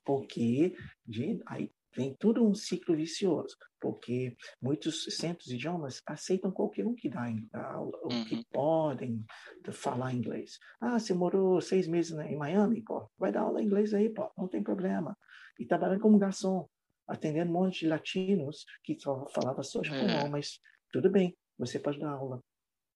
[0.05, 6.87] Porque de, aí vem tudo um ciclo vicioso, porque muitos centros de idiomas aceitam qualquer
[6.87, 8.25] um que dá aula, uhum.
[8.25, 9.25] que podem
[9.73, 10.59] falar inglês.
[10.81, 14.31] Ah, você morou seis meses em Miami, pô, vai dar aula em inglês aí, pô,
[14.37, 15.17] não tem problema.
[15.59, 16.69] E trabalhando como garçom,
[17.09, 20.29] atendendo um monte de latinos que só falava só espanhol, é.
[20.29, 20.61] mas
[20.93, 22.41] tudo bem, você pode dar aula.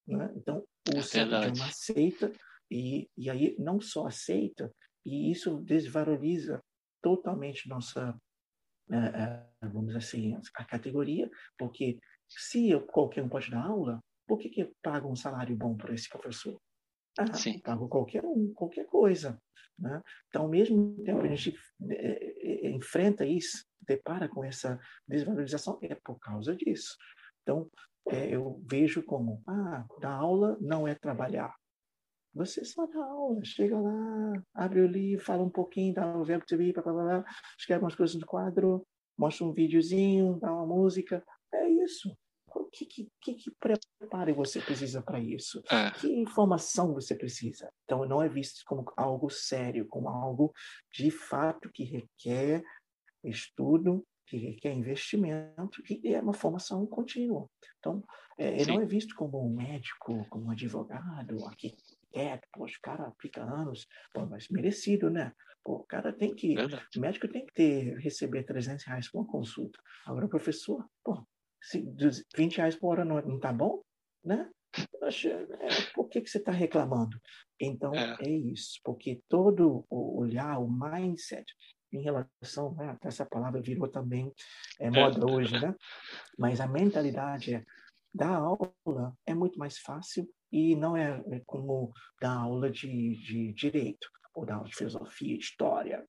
[0.06, 0.30] Né?
[0.36, 2.32] Então, o é centro de idioma aceita,
[2.70, 4.72] e, e aí não só aceita,
[5.04, 6.62] e isso desvaloriza
[7.02, 8.14] totalmente nossa
[9.62, 11.98] vamos dizer assim, a categoria, porque
[12.28, 15.94] se eu, qualquer um pode dar aula, por que, que paga um salário bom para
[15.94, 16.60] esse professor?
[17.18, 17.58] Ah, Sim.
[17.58, 19.40] pago qualquer um, qualquer coisa.
[19.78, 20.00] Né?
[20.28, 25.94] Então, ao mesmo tempo a gente é, é, enfrenta isso, depara com essa desvalorização, é
[25.94, 26.96] por causa disso.
[27.42, 27.68] Então,
[28.08, 31.54] é, eu vejo como, ah, dar aula não é trabalhar.
[32.34, 36.46] Você só dá aula, chega lá, abre o livro, fala um pouquinho, dá o verbo
[36.46, 37.24] to be, blá, blá, blá,
[37.58, 38.86] escreve umas coisas no quadro,
[39.18, 41.24] mostra um videozinho, dá uma música.
[41.52, 42.16] É isso.
[42.54, 42.86] O que,
[43.20, 45.62] que, que preparo você precisa para isso?
[45.70, 45.90] É.
[45.92, 47.72] Que informação você precisa?
[47.84, 50.52] Então, não é visto como algo sério, como algo
[50.92, 52.62] de fato que requer
[53.22, 57.48] estudo, que requer investimento, que é uma formação contínua.
[57.78, 58.02] Então,
[58.38, 63.06] é, não é visto como um médico, como um advogado, arquiteto, é, poxa, o cara
[63.06, 65.32] aplica anos, pô, mas merecido, né?
[65.62, 66.86] Pô, o cara tem que, Verdade.
[66.96, 69.78] o médico tem que ter, receber 300 reais por uma consulta.
[70.06, 71.22] Agora, professor, pô,
[71.62, 71.84] se
[72.36, 73.82] 20 reais por hora não, não tá bom,
[74.24, 74.50] né?
[74.72, 77.20] É, por que, que você está reclamando?
[77.60, 78.16] Então, é.
[78.20, 78.30] é.
[78.30, 81.44] isso, porque todo o olhar, o mindset
[81.92, 84.32] em relação, né, essa palavra virou também
[84.78, 84.90] é, é.
[84.90, 85.32] moda é.
[85.32, 85.74] hoje, né?
[86.38, 87.64] Mas a mentalidade é,
[88.14, 93.52] dar aula é muito mais fácil e não é, é como dar aula de, de
[93.52, 96.06] direito, ou dar aula de filosofia, história,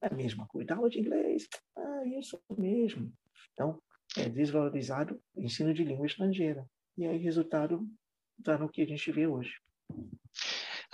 [0.00, 0.68] é a mesma coisa.
[0.68, 3.12] Dar aula de inglês, é isso mesmo.
[3.52, 3.80] Então,
[4.16, 6.68] é desvalorizado o ensino de língua estrangeira.
[6.96, 7.86] E aí, resultado
[8.38, 9.60] está no que a gente vê hoje.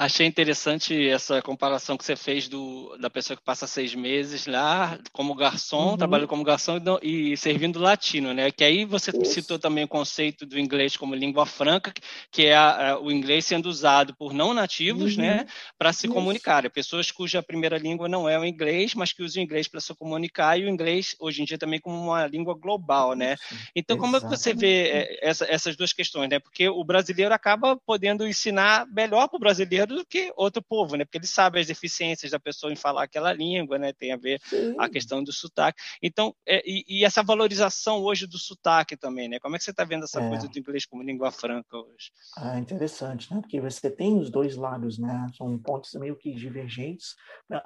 [0.01, 4.99] Achei interessante essa comparação que você fez do, da pessoa que passa seis meses lá
[5.13, 5.97] como garçom, uhum.
[5.99, 8.51] trabalhando como garçom e, e, servindo latino, né?
[8.51, 9.35] Que aí você Isso.
[9.35, 11.93] citou também o conceito do inglês como língua franca,
[12.31, 15.33] que é a, a, o inglês sendo usado por não nativos, né?
[15.33, 15.37] uhum.
[15.41, 15.47] né?
[15.79, 16.15] Para se Isso.
[16.15, 16.71] comunicar.
[16.71, 19.95] Pessoas cuja primeira língua não é o inglês, mas que usam o inglês para se
[19.95, 23.37] comunicar e o inglês hoje em dia também como uma língua global, né?
[23.77, 26.39] Então, como é que você vê é, essa, essas duas questões, né?
[26.39, 31.05] Porque o brasileiro acaba podendo ensinar melhor para o brasileiro do que outro povo, né?
[31.05, 33.93] Porque ele sabe as deficiências da pessoa em falar aquela língua, né?
[33.93, 34.75] Tem a ver Sim.
[34.79, 35.81] a questão do sotaque.
[36.03, 39.39] Então, é, e, e, essa valorização hoje do sotaque também, né?
[39.39, 40.29] Como é que você está vendo essa é.
[40.29, 42.11] coisa do inglês como língua franca hoje?
[42.37, 43.41] Ah, interessante, né?
[43.41, 45.27] Porque você tem os dois lados, né?
[45.37, 47.15] São pontos meio que divergentes,
[47.49, 47.61] né?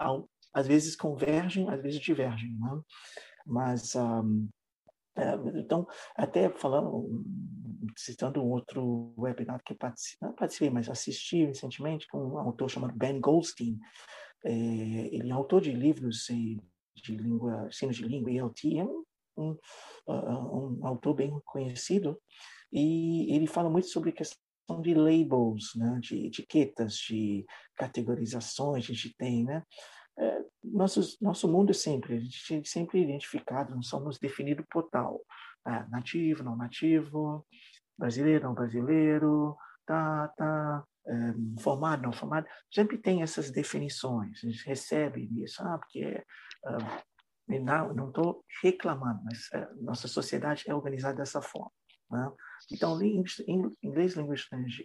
[0.52, 2.80] às vezes convergem, às vezes divergem, né?
[3.46, 4.48] Mas um,
[5.16, 7.08] é, então, até falando,
[7.96, 12.94] citando um outro webinar que participei, não participei, mas assisti recentemente com um autor chamado
[12.96, 13.78] Ben Goldstein.
[14.44, 19.04] É, ele é autor de livros de língua, ensinos de língua ELT, é um,
[19.36, 19.58] um,
[20.06, 22.20] uh, um, autor bem conhecido,
[22.72, 24.38] e ele fala muito sobre questão
[24.80, 27.44] de labels, né, de etiquetas, de
[27.76, 29.62] categorizações, a gente tem, né?
[30.16, 34.84] É, nosso, nosso mundo é sempre, a gente é sempre identificado, não somos definidos por
[34.84, 35.20] tal.
[35.66, 37.44] É, nativo, não nativo,
[37.98, 42.46] brasileiro, não brasileiro, tá, tá, é, formado, não formado.
[42.72, 49.52] Sempre tem essas definições, a gente recebe isso, ah, porque é, não estou reclamando, mas
[49.52, 51.72] é, nossa sociedade é organizada dessa forma.
[52.10, 52.32] Né?
[52.72, 54.34] Então, inglês, língua,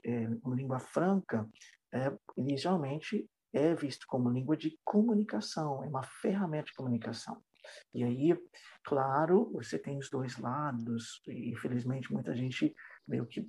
[0.06, 1.48] é, língua franca,
[1.94, 7.42] é, inicialmente é visto como língua de comunicação, é uma ferramenta de comunicação.
[7.94, 8.38] E aí,
[8.84, 12.76] claro, você tem os dois lados, e infelizmente muita gente
[13.10, 13.46] meio que,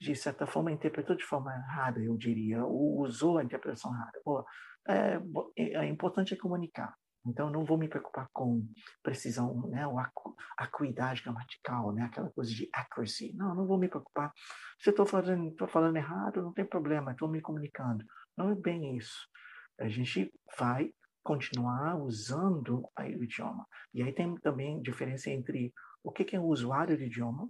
[0.00, 4.20] de certa forma, interpretou de forma errada, eu diria, ou usou a interpretação errada.
[4.24, 4.44] Pô,
[4.88, 5.20] é,
[5.56, 6.94] é importante é comunicar.
[7.26, 8.64] Então, não vou me preocupar com
[9.02, 13.34] precisão, né, ou acu, acuidade gramatical, né, aquela coisa de accuracy.
[13.34, 14.32] Não, não vou me preocupar.
[14.78, 18.04] Se eu estou falando, falando errado, não tem problema, estou me comunicando.
[18.36, 19.26] Não é bem isso.
[19.80, 20.92] A gente vai
[21.24, 23.66] continuar usando o idioma.
[23.92, 25.72] E aí tem também diferença entre
[26.04, 27.48] o que é um usuário de idioma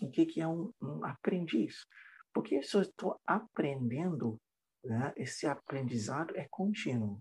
[0.00, 1.86] o que é um, um aprendiz.
[2.32, 4.40] Porque se eu estou aprendendo,
[4.84, 7.20] né, esse aprendizado é contínuo.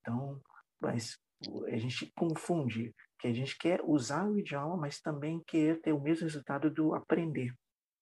[0.00, 0.40] Então,
[0.80, 1.18] mas
[1.68, 6.00] a gente confunde que a gente quer usar o idioma, mas também quer ter o
[6.00, 7.54] mesmo resultado do aprender.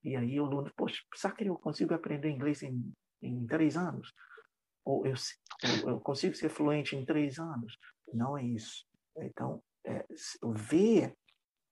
[0.02, 2.92] E aí o aluno, poxa, será que eu consigo aprender inglês em,
[3.22, 4.12] em três anos?
[4.84, 5.14] Ou eu,
[5.86, 7.76] eu consigo ser fluente em três anos?
[8.12, 8.86] Não é isso.
[9.18, 10.04] Então, é,
[10.54, 11.14] ver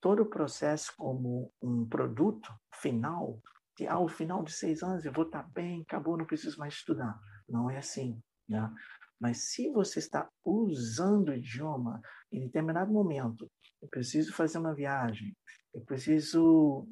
[0.00, 3.40] todo o processo como um produto final,
[3.76, 7.18] que ao final de seis anos eu vou estar bem, acabou, não preciso mais estudar.
[7.48, 8.20] Não é assim.
[8.48, 8.72] Né?
[9.20, 12.00] Mas se você está usando o idioma
[12.32, 13.50] em determinado momento,
[13.82, 15.37] eu preciso fazer uma viagem,
[15.74, 16.87] eu preciso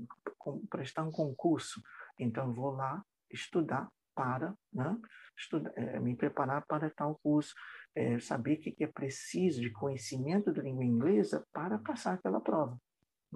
[0.68, 1.80] prestar um concurso,
[2.18, 4.98] então eu vou lá estudar para né,
[5.36, 7.54] estudar, é, me preparar para tal curso,
[7.94, 12.78] é, saber o que é preciso de conhecimento da língua inglesa para passar aquela prova.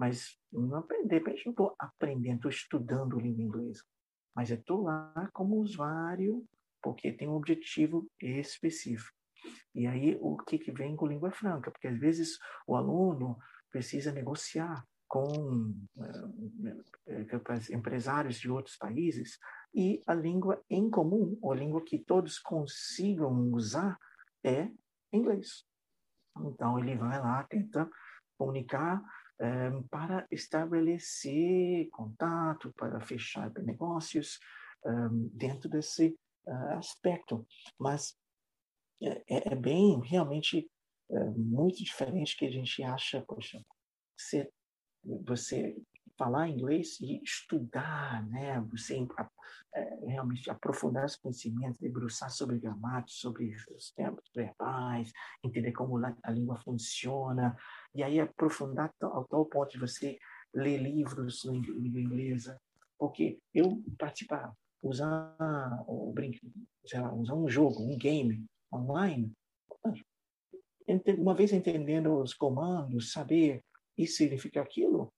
[0.01, 3.83] Mas não, de repente não estou aprendendo, estou estudando língua inglesa,
[4.35, 6.43] mas estou lá como usuário
[6.81, 9.15] porque tem um objetivo específico.
[9.75, 11.69] E aí, o que, que vem com língua franca?
[11.69, 13.37] Porque às vezes o aluno
[13.69, 19.37] precisa negociar com uh, empresários de outros países
[19.71, 23.99] e a língua em comum, ou a língua que todos consigam usar,
[24.43, 24.67] é
[25.13, 25.63] inglês.
[26.39, 27.87] Então, ele vai lá, tenta
[28.35, 28.99] comunicar
[29.41, 34.39] um, para estabelecer contato, para fechar negócios
[34.85, 36.15] um, dentro desse
[36.47, 37.45] uh, aspecto,
[37.77, 38.15] mas
[39.01, 40.69] é, é, bem, realmente,
[41.35, 43.59] muito diferente que a gente acha, poxa,
[45.03, 45.75] você
[46.21, 48.61] falar inglês e estudar, né?
[48.69, 48.95] Você
[49.73, 55.11] é, realmente aprofundar os conhecimentos, debruçar sobre gramática, sobre os tempos verbais,
[55.43, 57.57] entender como a língua funciona,
[57.95, 60.19] e aí aprofundar ao tal ponto de você
[60.53, 62.61] ler livros em língua inglesa.
[62.99, 65.35] Porque eu participar, usar
[65.87, 66.37] o brinco,
[66.85, 69.33] sei lá, usar um jogo, um game online,
[71.17, 73.63] uma vez entendendo os comandos, saber
[73.97, 75.11] isso significa aquilo,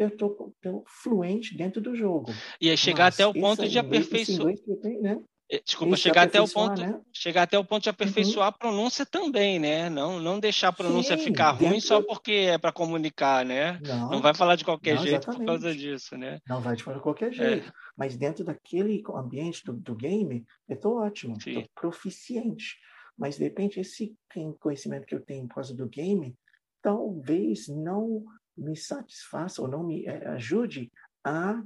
[0.00, 0.54] eu estou
[0.86, 2.32] fluente dentro do jogo.
[2.60, 4.54] E aí chegar Mas até o ponto de aperfeiçoar.
[5.00, 5.20] Né?
[5.50, 7.00] É, desculpa, chegar até o ponto, né?
[7.12, 8.54] chegar até o ponto de aperfeiçoar uhum.
[8.54, 9.90] a pronúncia também, né?
[9.90, 11.88] Não, não deixar a pronúncia Sim, ficar ruim dentro...
[11.88, 13.78] só porque é para comunicar, né?
[13.82, 15.40] Não, não vai falar de qualquer não, jeito exatamente.
[15.40, 16.38] por causa disso, né?
[16.48, 17.68] Não vai falar de qualquer jeito.
[17.68, 17.72] É.
[17.96, 22.76] Mas dentro daquele ambiente do, do game, eu estou ótimo, estou proficiente.
[23.18, 24.14] Mas de repente esse
[24.60, 26.34] conhecimento que eu tenho por causa do game,
[26.80, 28.24] talvez não
[28.60, 30.90] me satisfaça ou não me eh, ajude
[31.24, 31.62] a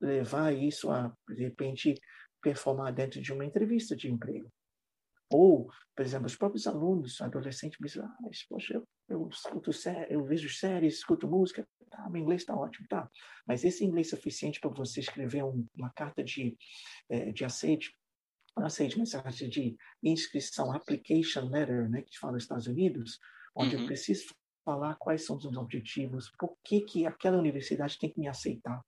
[0.00, 1.94] levar isso a, de repente,
[2.42, 4.50] performar dentro de uma entrevista de emprego.
[5.32, 9.70] Ou, por exemplo, os próprios alunos, adolescentes, me dizem, ah, mas, poxa, eu, eu, escuto
[10.08, 13.08] eu vejo séries, escuto música, tá, meu inglês está ótimo, tá.
[13.46, 16.56] Mas esse inglês suficiente para você escrever um, uma carta de,
[17.08, 17.94] é, de aceite
[18.56, 23.18] aceite mensagem de inscrição, application letter, né, que fala nos Estados Unidos,
[23.54, 23.82] onde uhum.
[23.82, 24.34] eu preciso
[24.64, 28.84] falar quais são os objetivos, por que, que aquela universidade tem que me aceitar.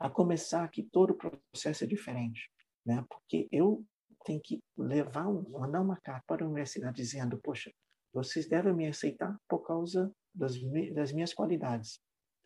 [0.00, 2.50] A começar que todo o processo é diferente,
[2.86, 3.04] né?
[3.08, 3.84] Porque eu
[4.24, 7.72] tenho que levar, mandar uma carta para a universidade dizendo, poxa,
[8.12, 10.54] vocês devem me aceitar por causa das,
[10.94, 12.00] das minhas qualidades.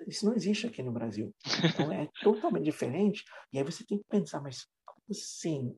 [0.07, 1.35] Isso não existe aqui no Brasil.
[1.65, 3.25] Então é totalmente diferente.
[3.53, 5.77] E aí você tem que pensar, mas como assim?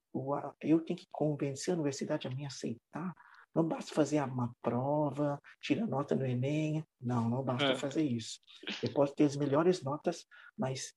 [0.61, 3.15] Eu tenho que convencer a universidade a me aceitar?
[3.55, 6.85] Não basta fazer uma prova, tirar nota no Enem.
[7.01, 7.77] Não, não basta é.
[7.77, 8.41] fazer isso.
[8.83, 10.27] Eu posso ter as melhores notas,
[10.59, 10.93] mas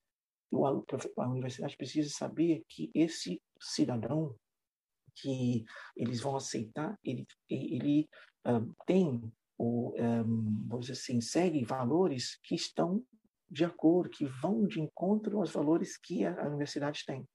[1.18, 4.36] a universidade precisa saber que esse cidadão
[5.22, 8.08] que eles vão aceitar, ele, ele
[8.46, 13.04] um, tem, o, um, vamos dizer assim, segue valores que estão
[13.50, 17.28] de acordo, que vão de encontro aos valores que a, a universidade tem.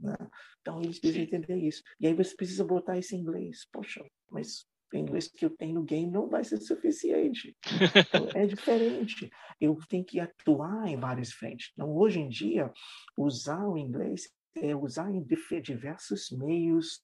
[0.00, 0.16] Né?
[0.60, 1.82] Então, eles precisam entender isso.
[2.00, 3.66] E aí você precisa botar isso em inglês.
[3.70, 7.56] Poxa, mas o inglês que eu tenho no game não vai ser suficiente.
[7.96, 9.30] Então, é diferente.
[9.60, 11.70] Eu tenho que atuar em várias frentes.
[11.74, 12.72] Então, hoje em dia,
[13.16, 14.22] usar o inglês
[14.56, 15.24] é usar em
[15.62, 17.02] diversos meios.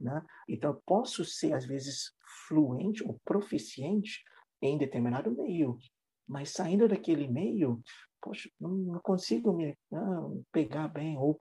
[0.00, 0.20] Né?
[0.48, 2.12] Então, eu posso ser, às vezes,
[2.46, 4.22] fluente ou proficiente
[4.60, 5.78] em determinado meio,
[6.26, 7.82] mas saindo daquele meio,
[8.20, 11.40] poxa, não, consigo me não, pegar bem, ou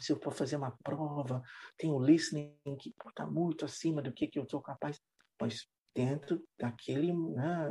[0.00, 1.42] se eu for fazer uma prova,
[1.76, 5.00] tem o listening que está muito acima do que, que eu sou capaz,
[5.40, 7.68] mas dentro daquele, né,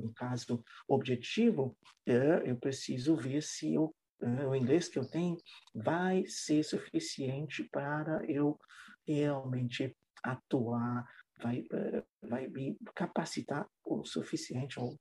[0.00, 5.36] no caso, objetivo, é, eu preciso ver se eu, é, o inglês que eu tenho
[5.74, 8.58] vai ser suficiente para eu
[9.06, 11.06] realmente atuar,
[11.42, 14.96] vai, é, vai me capacitar o suficiente ao,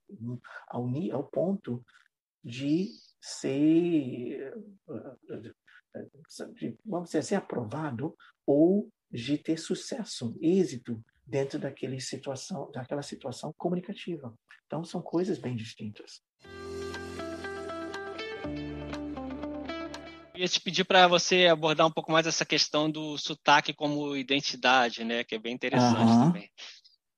[0.67, 1.83] ao, ao ponto
[2.43, 2.89] de
[3.21, 4.53] ser,
[6.85, 8.15] vamos dizer, ser aprovado
[8.45, 14.33] ou de ter sucesso, êxito dentro daquele situação, daquela situação comunicativa.
[14.65, 16.21] Então, são coisas bem distintas.
[20.33, 24.15] Eu ia te pedir para você abordar um pouco mais essa questão do sotaque como
[24.15, 25.23] identidade, né?
[25.23, 26.25] Que é bem interessante uhum.
[26.27, 26.51] também.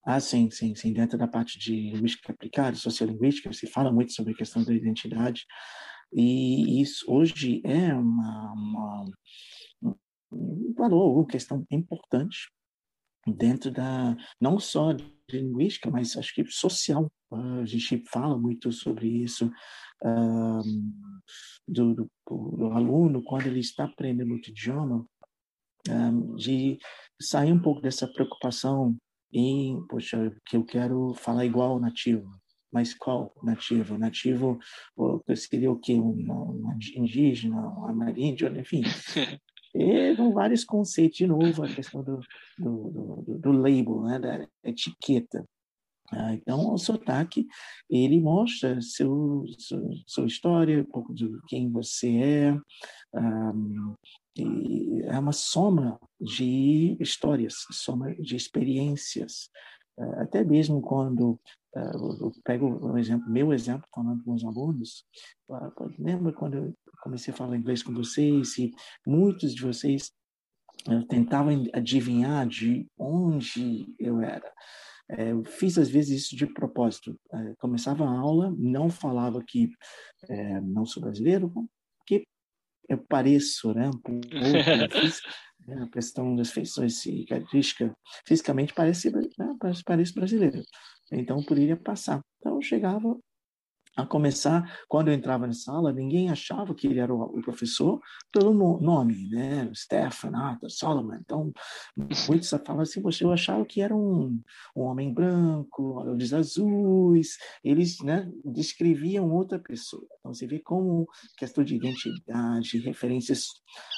[0.05, 0.93] Ah, sim, sim, sim.
[0.93, 5.45] Dentro da parte de linguística aplicada, sociolinguística, se fala muito sobre a questão da identidade.
[6.11, 9.05] E isso hoje é uma, uma
[10.31, 12.49] um valor, uma questão importante
[13.27, 17.11] dentro da não só de linguística, mas acho que social.
[17.31, 19.51] A gente fala muito sobre isso
[20.03, 20.91] um,
[21.67, 25.05] do, do, do, aluno quando ele está aprendendo outro idioma,
[25.87, 26.79] um, de
[27.21, 28.97] sair um pouco dessa preocupação
[29.31, 32.27] em, poxa, que eu quero falar igual ao nativo.
[32.71, 33.97] Mas qual nativo?
[33.97, 34.59] Nativo
[35.35, 35.93] seria o quê?
[35.93, 38.83] Um, um indígena, um ameríndio, enfim.
[39.75, 42.19] E são vários conceitos, de novo, a questão do,
[42.57, 45.45] do, do, do label, né, da etiqueta.
[46.11, 47.45] Ah, então, o sotaque,
[47.87, 52.57] ele mostra seu, seu, sua história, um pouco de quem você é,
[53.15, 53.93] um,
[55.03, 59.49] é uma soma de histórias, soma de experiências.
[59.99, 61.31] Uh, até mesmo quando
[61.75, 65.03] uh, eu pego um exemplo, meu exemplo, falando com os alunos,
[65.49, 66.73] uh, lembra quando eu
[67.03, 68.71] comecei a falar inglês com vocês e
[69.05, 70.11] muitos de vocês
[71.09, 74.49] tentavam adivinhar de onde eu era.
[75.11, 77.19] É, eu fiz às vezes isso de propósito.
[77.33, 79.69] É, começava a aula, não falava que
[80.29, 81.51] é, não sou brasileiro,
[81.97, 82.25] porque
[82.87, 84.21] eu pareço, né, um pouco,
[85.69, 87.93] né, a questão das feições característica,
[88.25, 90.61] fisicamente parece, né, parece, brasileiro.
[91.11, 92.21] Então, poderia passar.
[92.39, 93.17] Então, chegava,
[93.95, 97.99] a começar, quando eu entrava na sala, ninguém achava que ele era o, professor
[98.31, 99.69] pelo no, nome, né?
[99.73, 101.15] Stefan, Arthur, Solomon.
[101.15, 101.51] Então,
[102.27, 104.41] muitos falavam assim, eu achava que era um,
[104.75, 107.37] um homem branco, olhos azuis.
[107.63, 110.07] Eles né, descreviam outra pessoa.
[110.19, 113.47] Então, você vê como questão de identidade, referências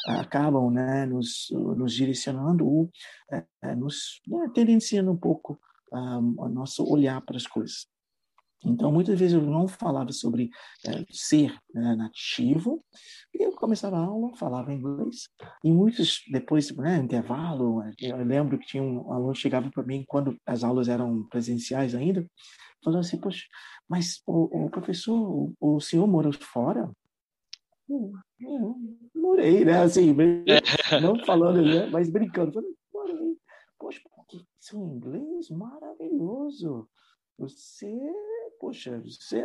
[0.08, 2.90] acabam né, nos, nos direcionando ou
[3.32, 5.60] é, nos né, tendenciando um pouco
[5.92, 7.88] um, o nosso olhar para as coisas.
[8.64, 10.50] Então, muitas vezes eu não falava sobre
[10.86, 12.84] é, ser né, nativo,
[13.34, 15.30] e eu começava a aula, falava inglês,
[15.64, 20.04] e muitos, depois, né, intervalo, eu lembro que tinha um aluno que chegava para mim,
[20.08, 22.26] quando as aulas eram presenciais ainda,
[22.84, 23.46] falando assim, poxa,
[23.90, 26.90] mas o, o professor, o, o, senhor morou fora?
[27.90, 28.76] Eu, eu
[29.16, 30.16] morei, né, assim,
[31.02, 33.38] não falando, né, mas brincando, falei, morei.
[33.80, 36.88] Poxa, que seu inglês maravilhoso.
[37.38, 37.92] Você
[38.62, 39.44] poxa, você,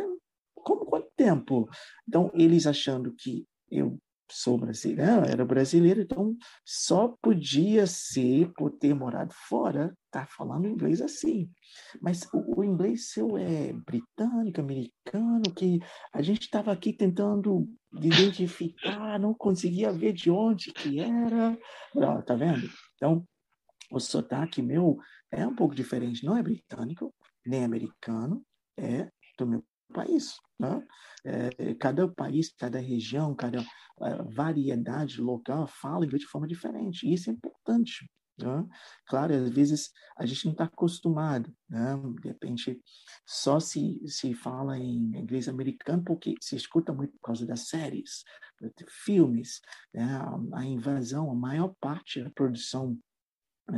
[0.53, 1.67] como quanto tempo?
[2.07, 3.97] Então, eles achando que eu
[4.29, 11.01] sou brasileiro, era brasileiro, então só podia ser por ter morado fora, tá falando inglês
[11.01, 11.49] assim.
[11.99, 15.79] Mas o, o inglês seu é britânico, americano, que
[16.13, 21.57] a gente estava aqui tentando identificar, não conseguia ver de onde que era.
[21.95, 22.69] Ó, tá vendo?
[22.95, 23.25] Então,
[23.89, 24.97] o sotaque meu
[25.31, 27.13] é um pouco diferente, não é britânico,
[27.45, 28.45] nem americano,
[28.77, 29.63] é do meu
[29.93, 30.35] país.
[30.59, 30.85] Né?
[31.25, 37.07] É, cada país, cada região, cada uh, variedade local fala inglês de forma diferente.
[37.07, 38.09] E isso é importante.
[38.39, 38.67] Né?
[39.07, 41.51] Claro, às vezes a gente não está acostumado.
[41.69, 41.95] Né?
[42.21, 42.79] De repente,
[43.25, 48.23] só se, se fala em inglês americano porque se escuta muito por causa das séries,
[49.05, 49.59] filmes.
[49.93, 50.03] Né?
[50.53, 52.97] A, invasão, a maior parte da produção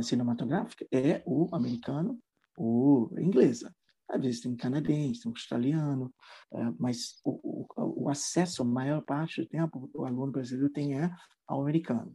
[0.02, 2.18] cinematográfica é o americano,
[2.56, 3.74] o inglesa.
[4.10, 6.12] Às vezes tem canadense, tem australiano,
[6.52, 10.98] é, mas o, o, o, acesso, a maior parte do tempo, o aluno brasileiro tem
[10.98, 11.10] é
[11.46, 12.12] ao americano.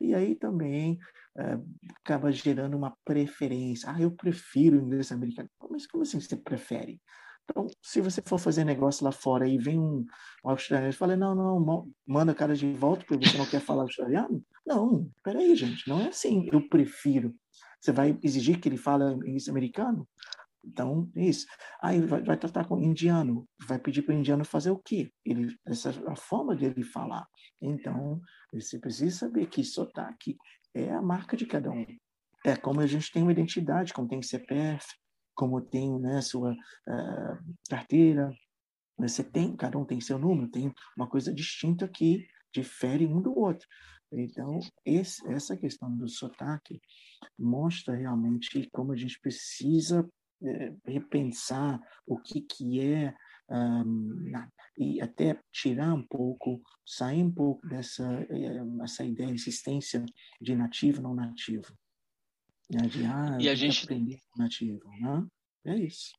[0.00, 0.98] E aí também
[1.36, 1.58] é,
[2.00, 3.90] acaba gerando uma preferência.
[3.90, 5.48] Ah, eu prefiro o inglês americano.
[5.70, 7.00] Mas como assim você prefere?
[7.44, 10.06] Então, se você for fazer negócio lá fora e vem um,
[10.44, 13.60] um australiano e fala, não, não, manda a cara de volta porque você não quer
[13.60, 14.42] falar australiano?
[14.66, 17.34] Não, peraí, gente, não é assim, eu prefiro.
[17.80, 20.08] Você vai exigir que ele fale inglês americano?
[20.64, 21.46] Então, é isso.
[21.80, 25.12] Aí vai, vai tratar com o indiano, vai pedir para o indiano fazer o quê?
[25.24, 27.26] Ele, essa é a forma dele falar.
[27.60, 28.20] Então,
[28.52, 30.36] você precisa saber que sotaque
[30.74, 31.84] é a marca de cada um.
[32.44, 34.86] É como a gente tem uma identidade, como tem CPF,
[35.34, 38.32] como tem né, sua uh, carteira.
[38.98, 43.36] Você tem, cada um tem seu número, tem uma coisa distinta que difere um do
[43.36, 43.66] outro.
[44.12, 46.80] Então, esse, essa questão do sotaque
[47.38, 50.06] mostra realmente como a gente precisa
[50.44, 53.14] é, repensar o que, que é
[53.50, 54.30] um,
[54.78, 60.04] e até tirar um pouco, sair um pouco dessa é, essa ideia, insistência
[60.40, 61.72] de nativo não nativo.
[62.70, 62.88] Né?
[62.88, 65.26] De, ah, e a gente aprender nativo, né?
[65.64, 66.12] É isso.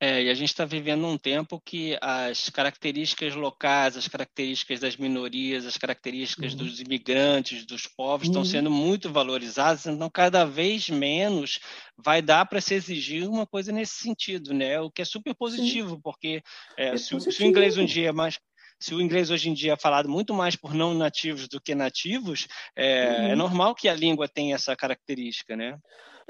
[0.00, 4.96] É, e a gente está vivendo um tempo que as características locais, as características das
[4.96, 6.58] minorias, as características uhum.
[6.58, 8.32] dos imigrantes, dos povos, uhum.
[8.32, 11.60] estão sendo muito valorizadas, então cada vez menos
[11.96, 14.80] vai dar para se exigir uma coisa nesse sentido, né?
[14.80, 16.00] O que é super positivo, Sim.
[16.02, 16.42] porque
[16.76, 17.36] é, é se, positivo.
[17.36, 18.38] se, o inglês um dia é mais
[18.80, 21.74] se o inglês hoje em dia é falado muito mais por não nativos do que
[21.74, 23.28] nativos, é, é uhum.
[23.28, 25.78] é normal que a língua tenha essa característica, né?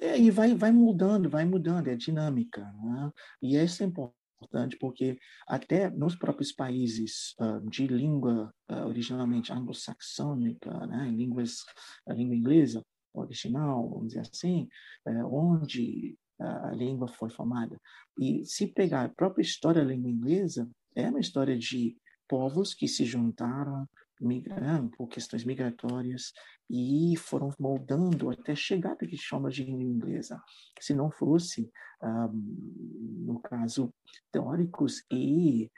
[0.01, 2.63] É, e vai, vai mudando, vai mudando, é dinâmica.
[2.83, 3.13] Né?
[3.43, 10.87] E isso é importante porque até nos próprios países uh, de língua uh, originalmente anglo-saxônica,
[10.87, 11.09] né?
[11.11, 11.59] línguas,
[12.07, 12.85] a língua inglesa
[13.15, 14.69] original, vamos dizer assim,
[15.07, 17.81] é, onde a língua foi formada.
[18.19, 21.97] E se pegar a própria história da língua inglesa, é uma história de
[22.29, 23.89] povos que se juntaram,
[24.21, 26.33] migrando por questões migratórias
[26.71, 30.43] e foram moldando até chegar a que chama de língua inglesa.
[30.81, 31.71] Se não fosse,
[32.03, 33.93] um, no caso,
[34.31, 35.71] teóricos e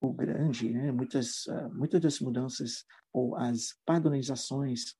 [0.00, 4.96] o grande, né, muitas, uh, muitas das mudanças ou as padronizações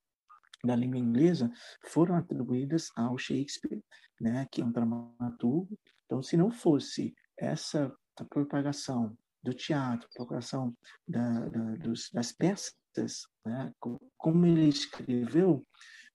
[0.65, 1.51] da língua inglesa
[1.87, 3.83] foram atribuídas ao Shakespeare,
[4.21, 5.77] né, que é um dramaturgo.
[6.07, 7.93] Então, se não fosse essa
[8.31, 10.77] propagação do teatro, procuração
[11.07, 13.73] da, da, dos, das peças, né?
[14.17, 15.67] como ele escreveu,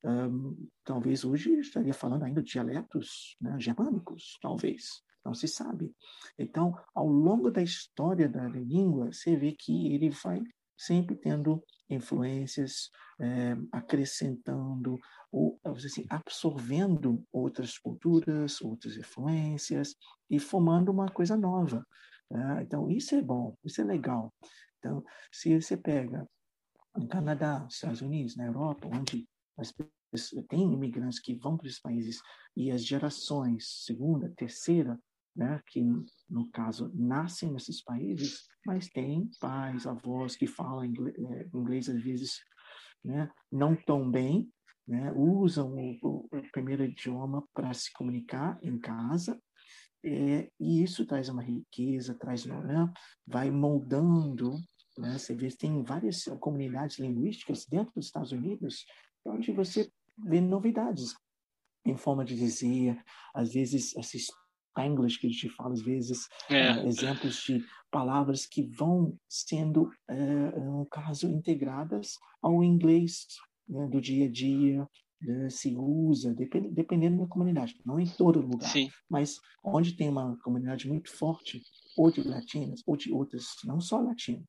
[0.04, 3.58] um, talvez hoje estaria falando ainda de dialetos né?
[3.60, 5.92] germânicos, talvez, não se sabe.
[6.38, 10.42] Então, ao longo da história da língua, você vê que ele vai
[10.78, 14.98] sempre tendo influências, é, acrescentando
[15.32, 19.96] ou assim, absorvendo outras culturas, outras influências
[20.30, 21.86] e formando uma coisa nova.
[22.32, 22.64] Né?
[22.64, 24.34] Então, isso é bom, isso é legal.
[24.80, 26.28] Então, se você pega
[26.96, 31.68] no Canadá, nos Estados Unidos, na Europa, onde as pessoas, tem imigrantes que vão para
[31.68, 32.22] os países
[32.56, 34.98] e as gerações, segunda, terceira,
[35.36, 35.84] né, que
[36.30, 42.02] no caso nascem nesses países, mas tem pais, avós que falam inglês, é, inglês às
[42.02, 42.40] vezes
[43.04, 44.50] né, não tão bem,
[44.88, 49.40] né, usam o, o primeiro idioma para se comunicar em casa
[50.04, 52.92] é, e isso traz uma riqueza, traz, né,
[53.26, 54.54] vai moldando.
[54.98, 55.18] Né?
[55.18, 58.86] Você vê, tem várias comunidades linguísticas dentro dos Estados Unidos
[59.26, 61.14] onde você vê novidades
[61.86, 63.02] em forma de dizer,
[63.34, 64.28] às vezes esses
[64.78, 66.72] English que a gente fala, às vezes é.
[66.72, 73.26] uh, exemplos de palavras que vão sendo, uh, no caso, integradas ao inglês
[73.68, 74.88] né, do dia a dia,
[75.50, 78.90] se usa, depend, dependendo da comunidade, não em todo lugar, Sim.
[79.10, 81.62] mas onde tem uma comunidade muito forte,
[81.98, 84.46] ou de latinas, ou de outras, não só latinas,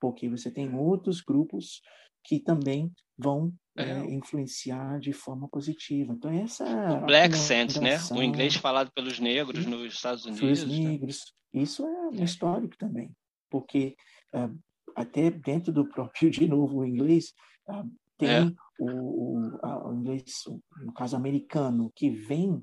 [0.00, 1.82] porque você tem outros grupos
[2.24, 3.90] que também vão é.
[3.90, 6.12] É, influenciar de forma positiva.
[6.12, 6.64] Então, essa
[6.98, 7.96] o Black Sense, né?
[8.10, 10.62] O inglês falado pelos negros nos Estados Unidos.
[10.62, 10.78] Os né?
[10.78, 11.22] negros.
[11.54, 11.62] Né?
[11.62, 12.24] Isso é é.
[12.24, 13.10] histórico também,
[13.48, 13.94] porque
[14.34, 14.56] uh,
[14.96, 17.32] até dentro do próprio, de novo, o inglês,
[17.68, 17.88] uh,
[18.18, 18.52] tem é.
[18.78, 20.42] o, o, o, inglês,
[20.84, 22.62] no caso americano, que vem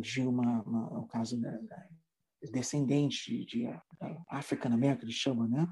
[0.00, 1.88] de uma, uma no caso da, da
[2.52, 3.80] descendente de, de
[4.28, 5.66] African American, eles chamam, né?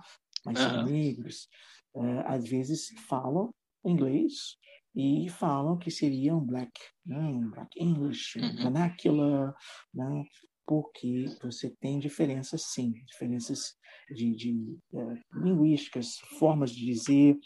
[0.44, 1.48] Mas são negros,
[1.94, 3.52] uh, às vezes falam
[3.84, 4.56] inglês
[4.94, 6.72] e falam que seria um black,
[7.04, 7.18] né?
[7.18, 8.56] um black English, um uhum.
[8.56, 9.54] vernacular,
[9.94, 10.24] né?
[10.66, 13.74] porque você tem diferenças, sim, diferenças
[14.10, 17.38] de, de uh, linguísticas, formas de dizer,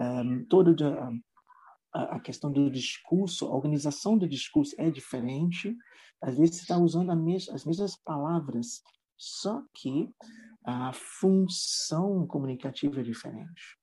[0.00, 0.72] um, toda
[1.92, 5.76] a, a, questão do discurso, a organização do discurso é diferente.
[6.22, 8.82] Às vezes você está usando mes as mesmas palavras,
[9.16, 10.08] só que
[10.64, 13.78] a função comunicativa é diferente.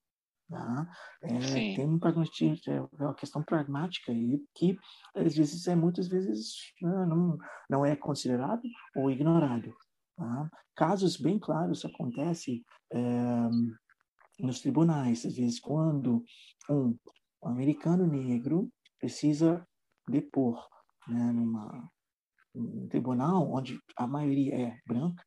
[0.50, 0.88] Tá?
[1.24, 4.78] É, tem um pragmatismo, é uma questão pragmática aí que
[5.14, 7.38] às vezes é muitas vezes né, não,
[7.70, 8.62] não é considerado
[8.96, 9.76] ou ignorado.
[10.16, 10.50] Tá?
[10.74, 12.64] Casos bem claros acontecem
[12.94, 13.00] é,
[14.40, 16.24] nos tribunais, às vezes quando
[16.70, 16.96] um,
[17.44, 18.70] americano negro
[19.00, 19.66] precisa
[20.10, 20.68] depor
[21.08, 21.90] né, numa
[22.56, 25.24] um tribunal onde a maioria é branca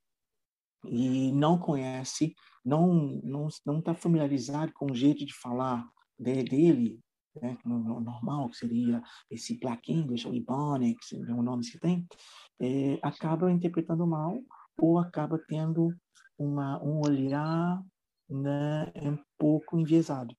[0.85, 2.35] e não conhece,
[2.65, 5.87] não não não está familiarizado com o jeito de falar
[6.19, 7.01] de, dele,
[7.41, 12.07] né, no, normal que seria esse Black English ou Ebonics, é o nome que tem,
[12.61, 14.41] é, acaba interpretando mal
[14.81, 15.95] ou acaba tendo
[16.39, 17.81] uma um olhar
[18.31, 20.37] né, um pouco enviesado.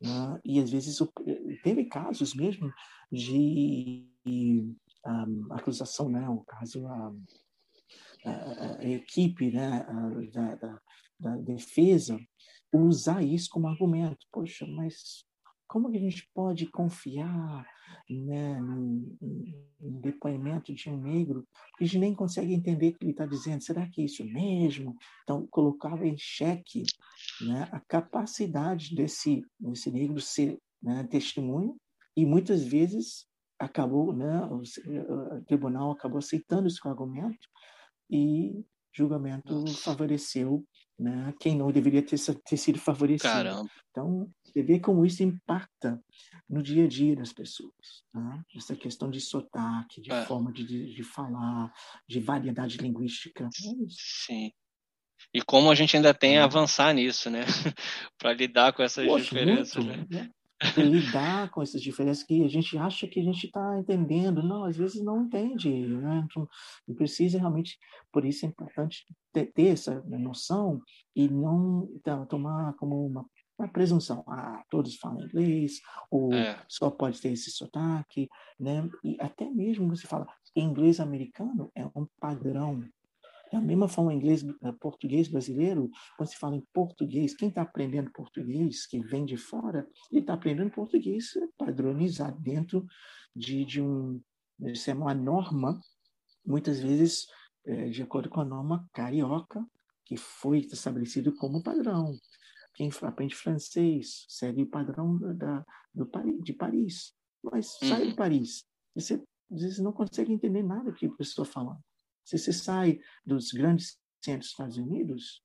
[0.00, 0.40] Né?
[0.44, 0.98] E às vezes
[1.62, 2.72] teve casos mesmo
[3.10, 4.74] de um,
[5.50, 6.28] acusação, né?
[6.28, 7.24] o caso um,
[8.24, 9.86] a, a equipe né,
[10.32, 10.80] da, da,
[11.18, 12.18] da, defesa
[12.72, 14.26] usar isso como argumento.
[14.30, 15.24] Poxa, mas
[15.66, 17.66] como que a gente pode confiar
[18.08, 18.60] né,
[19.80, 21.46] depoimento de um negro
[21.80, 23.62] gente nem consegue entender o que ele está dizendo?
[23.62, 24.96] Será que é isso mesmo?
[25.22, 26.82] Então, colocava em xeque
[27.40, 31.76] né, a capacidade desse, desse negro ser né, testemunho
[32.16, 33.26] e muitas vezes
[33.58, 37.48] acabou, né, o, o tribunal acabou aceitando esse argumento
[38.10, 40.64] e julgamento favoreceu
[40.98, 43.32] né, quem não deveria ter, ter sido favorecido.
[43.32, 43.70] Caramba.
[43.90, 46.02] Então, você vê como isso impacta
[46.48, 48.02] no dia a dia das pessoas.
[48.14, 48.42] Né?
[48.56, 50.24] Essa questão de sotaque, de é.
[50.24, 51.72] forma de, de falar,
[52.08, 53.44] de variedade linguística.
[53.44, 53.48] É
[53.90, 54.52] Sim.
[55.34, 57.44] E como a gente ainda tem a avançar nisso, né?
[58.18, 59.84] Para lidar com essas Poxa, diferenças.
[59.84, 60.22] Muito, né?
[60.22, 60.30] né?
[60.76, 64.42] lidar com essas diferenças que a gente acha que a gente está entendendo.
[64.42, 65.70] Não, às vezes não entende.
[65.70, 66.24] Né?
[66.24, 66.48] Então,
[66.96, 67.78] precisa realmente,
[68.12, 70.80] por isso é importante ter, ter essa noção
[71.14, 73.24] e não então, tomar como uma,
[73.58, 74.24] uma presunção.
[74.28, 75.80] Ah, todos falam inglês,
[76.10, 76.62] ou é.
[76.68, 78.28] só pode ter esse sotaque.
[78.58, 78.88] Né?
[79.04, 82.82] E até mesmo você fala, inglês americano é um padrão
[83.50, 88.12] da mesma forma, inglês, eh, português brasileiro, quando se fala em português, quem está aprendendo
[88.12, 92.86] português, que vem de fora, ele está aprendendo português padronizado dentro
[93.34, 94.20] de, de, um,
[94.58, 95.80] de uma norma,
[96.44, 97.26] muitas vezes
[97.64, 99.64] é, de acordo com a norma carioca,
[100.04, 102.18] que foi estabelecido como padrão.
[102.78, 106.08] Quem aprende francês segue o padrão da, do,
[106.40, 107.12] de Paris.
[107.42, 108.14] Mas sai de uhum.
[108.14, 108.64] Paris,
[108.94, 109.20] você
[109.50, 111.80] às vezes não consegue entender nada que a pessoa falando.
[112.24, 115.42] Se você sai dos grandes centros dos Estados Unidos,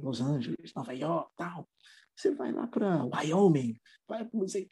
[0.00, 1.68] Los Angeles, Nova York, tal,
[2.16, 3.76] você vai lá para Wyoming,
[4.06, 4.68] vai você,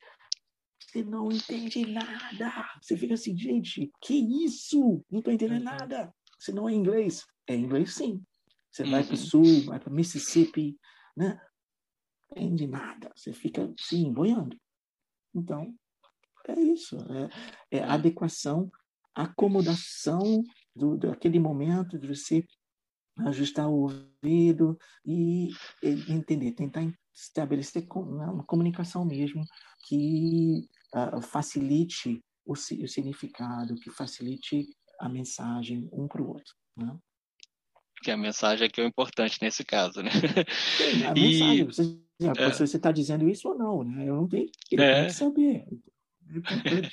[0.79, 2.69] você não entende nada.
[2.81, 5.05] Você fica assim, gente, que isso?
[5.11, 5.77] Não estou entendendo uhum.
[5.77, 6.15] nada.
[6.39, 7.25] Você não é inglês?
[7.49, 8.23] É inglês sim.
[8.71, 9.25] Você vai para o uhum.
[9.25, 10.79] sul, vai para Mississippi,
[11.17, 11.41] né?
[12.31, 13.11] Entende nada.
[13.15, 14.57] Você fica assim, boiando.
[15.35, 15.75] Então,
[16.49, 16.97] é isso.
[17.71, 18.71] É, é adequação,
[19.15, 20.43] acomodação
[20.75, 22.45] do, daquele momento de você
[23.19, 23.91] ajustar o
[24.23, 25.49] ouvido e,
[25.83, 26.83] e entender, tentar
[27.15, 29.43] estabelecer né, uma comunicação mesmo
[29.87, 34.67] que uh, facilite o, o, significado, que facilite
[35.01, 36.55] a mensagem um para o outro.
[36.77, 36.95] Né?
[38.03, 40.11] Que a mensagem é que é o importante nesse caso, né?
[41.09, 41.21] a e...
[41.21, 42.53] mensagem, você, é.
[42.53, 44.09] se você está dizendo isso ou não, né?
[44.09, 44.49] Eu não tenho,
[44.79, 45.07] é.
[45.07, 45.67] que saber.
[46.29, 46.93] É importante.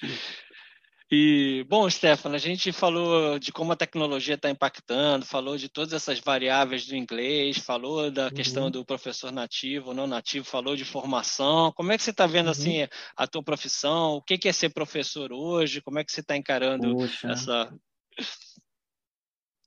[1.15, 5.93] E, bom, Stefano, a gente falou de como a tecnologia está impactando, falou de todas
[5.93, 8.33] essas variáveis do inglês, falou da uhum.
[8.33, 11.71] questão do professor nativo ou não nativo, falou de formação.
[11.73, 12.51] Como é que você está vendo, uhum.
[12.51, 14.15] assim, a tua profissão?
[14.15, 15.81] O que é ser professor hoje?
[15.81, 17.27] Como é que você está encarando Poxa.
[17.29, 17.71] essa...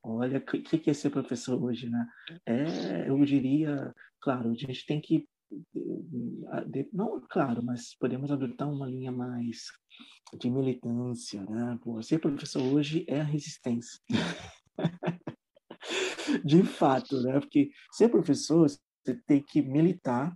[0.02, 2.08] Olha, o que é ser professor hoje, né?
[2.44, 5.28] É, eu diria, claro, a gente tem que
[6.92, 9.66] não, claro, mas podemos adotar uma linha mais
[10.38, 11.78] de militância, né?
[12.02, 14.00] Ser professor hoje é a resistência.
[16.44, 17.38] de fato, né?
[17.40, 20.34] Porque ser professor, você tem que militar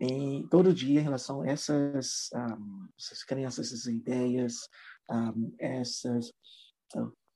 [0.00, 4.54] em todo dia em relação a essas, um, essas crenças, essas ideias,
[5.10, 6.32] um, essas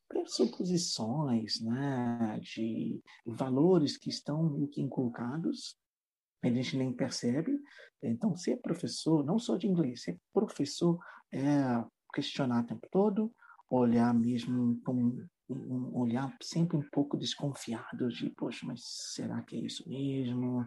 [0.08, 5.76] pressuposições, né, de valores que estão inculcados,
[6.42, 7.58] a gente nem percebe.
[8.02, 10.98] Então, ser professor, não só de inglês, ser professor
[11.32, 11.84] é
[12.14, 13.32] questionar o tempo todo,
[13.70, 19.60] olhar mesmo com um olhar sempre um pouco desconfiado de, poxa, mas será que é
[19.60, 20.66] isso mesmo?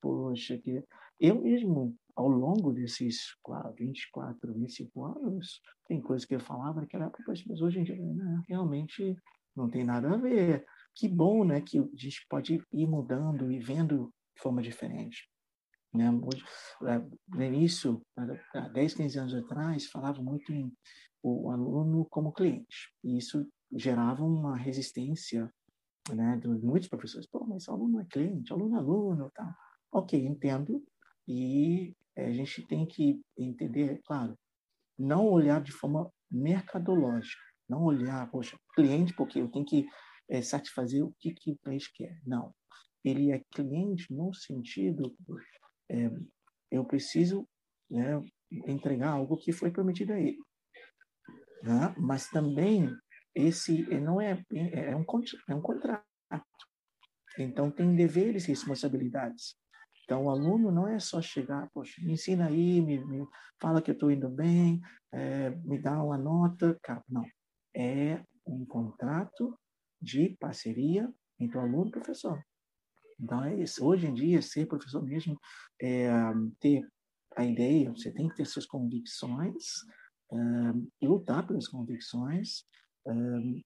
[0.00, 0.82] Poxa, que
[1.18, 3.34] eu mesmo, ao longo desses
[3.76, 8.42] 24, 25 anos, tem coisas que eu falava naquela época, mas hoje em dia, né,
[8.48, 9.16] realmente
[9.56, 10.64] não tem nada a ver.
[10.94, 15.28] Que bom, né, que a gente pode ir mudando e vendo de forma diferente.
[15.92, 16.06] Né?
[16.06, 18.00] É, no início,
[18.54, 20.72] há 10, 15 anos atrás, falava muito em
[21.20, 22.92] o aluno como cliente.
[23.02, 25.52] E isso gerava uma resistência
[26.14, 27.28] né, de muitos professores.
[27.28, 29.52] Pô, mas aluno é cliente, aluno é aluno, tá?
[29.92, 30.82] Ok, entendo.
[31.26, 34.38] E eh, a gente tem que entender, claro,
[34.96, 39.86] não olhar de forma mercadológica, não olhar, poxa, cliente, porque eu tenho que
[40.30, 42.20] é, satisfazer o que, que o país quer.
[42.24, 42.54] Não.
[43.08, 45.14] Ele é cliente no sentido,
[45.90, 46.10] é,
[46.70, 47.48] eu preciso
[47.90, 48.22] né,
[48.66, 50.38] entregar algo que foi prometido a ele.
[51.62, 51.94] Né?
[51.98, 52.94] Mas também
[53.34, 55.04] esse não é, é, um,
[55.48, 56.04] é um contrato.
[57.38, 59.54] Então, tem deveres e responsabilidades.
[60.04, 63.26] Então, o aluno não é só chegar, poxa, me ensina aí, me, me
[63.60, 64.80] fala que eu estou indo bem,
[65.12, 66.76] é, me dá uma nota.
[67.08, 67.24] Não.
[67.76, 69.56] É um contrato
[70.00, 72.42] de parceria entre o aluno e o professor.
[73.20, 73.84] Então, é isso.
[73.84, 75.38] Hoje em dia, ser professor mesmo
[75.80, 76.08] é
[76.60, 76.86] ter
[77.36, 79.64] a ideia, você tem que ter suas convicções,
[80.32, 82.64] é, lutar pelas convicções,
[83.06, 83.12] é,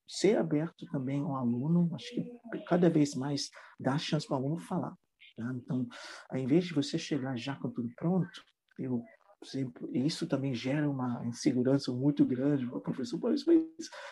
[0.06, 2.24] ser aberto também ao aluno, acho que
[2.66, 3.50] cada vez mais
[3.80, 4.94] dá chance para o aluno falar.
[5.36, 5.52] Tá?
[5.54, 5.86] Então,
[6.30, 8.42] ao invés de você chegar já com tudo pronto,
[8.78, 9.02] eu
[9.44, 13.18] sempre, isso também gera uma insegurança muito grande para o professor.
[13.20, 13.44] Mas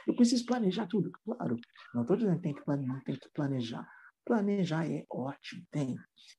[0.07, 1.57] eu preciso planejar tudo, claro.
[1.95, 3.87] Não estou dizendo que tem que planejar,
[4.31, 4.89] planejar.
[4.89, 5.97] É ótimo, tem,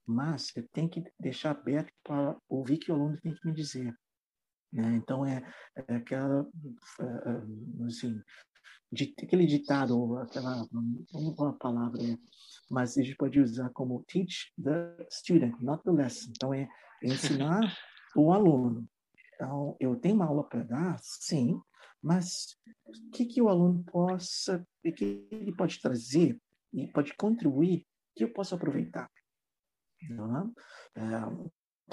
[0.07, 3.93] mas eu tenho que deixar aberto para ouvir que o aluno tem que me dizer.
[4.71, 4.95] Né?
[4.95, 5.43] Então, é,
[5.75, 6.47] é aquela,
[7.01, 8.17] é, é, assim,
[8.89, 12.17] de, aquele ditado, aquela, não qual a palavra é,
[12.69, 16.31] mas a gente pode usar como teach the student, not the lesson.
[16.33, 16.69] Então, é
[17.03, 17.59] ensinar
[18.15, 18.87] o aluno.
[19.35, 21.59] Então, eu tenho uma aula para dar, sim,
[22.01, 26.39] mas o que, que o aluno possa, o que ele pode trazer
[26.73, 29.09] e pode contribuir que eu possa aproveitar.
[30.09, 31.01] Não é?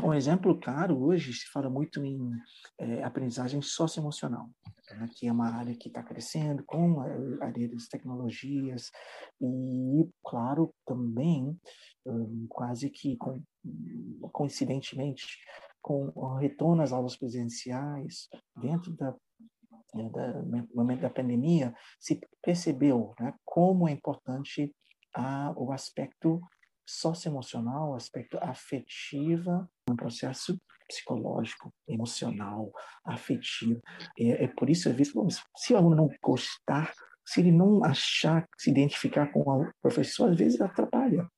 [0.00, 2.30] é um exemplo claro hoje se fala muito em
[2.78, 4.48] é, aprendizagem socioemocional,
[4.90, 8.90] né, que é uma área que está crescendo com a área das tecnologias
[9.40, 11.58] e, claro, também
[12.06, 13.42] um, quase que com,
[14.32, 15.26] coincidentemente
[15.82, 19.14] com o retorno às aulas presenciais dentro da
[19.94, 20.08] né,
[20.68, 24.74] do momento da pandemia se percebeu né, como é importante
[25.14, 26.40] a, o aspecto
[26.86, 30.58] socioemocional, aspecto afetivo, um processo
[30.88, 32.72] psicológico, emocional,
[33.04, 33.80] afetivo.
[34.18, 35.12] É, é por isso, às vezes,
[35.56, 36.92] se o aluno não gostar,
[37.26, 41.28] se ele não achar, se identificar com o professor, às vezes atrapalha.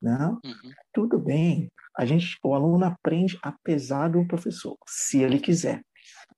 [0.00, 0.18] Né?
[0.44, 0.72] Uhum.
[0.92, 1.68] Tudo bem.
[1.96, 5.82] A gente, o aluno aprende apesar do professor, se ele quiser.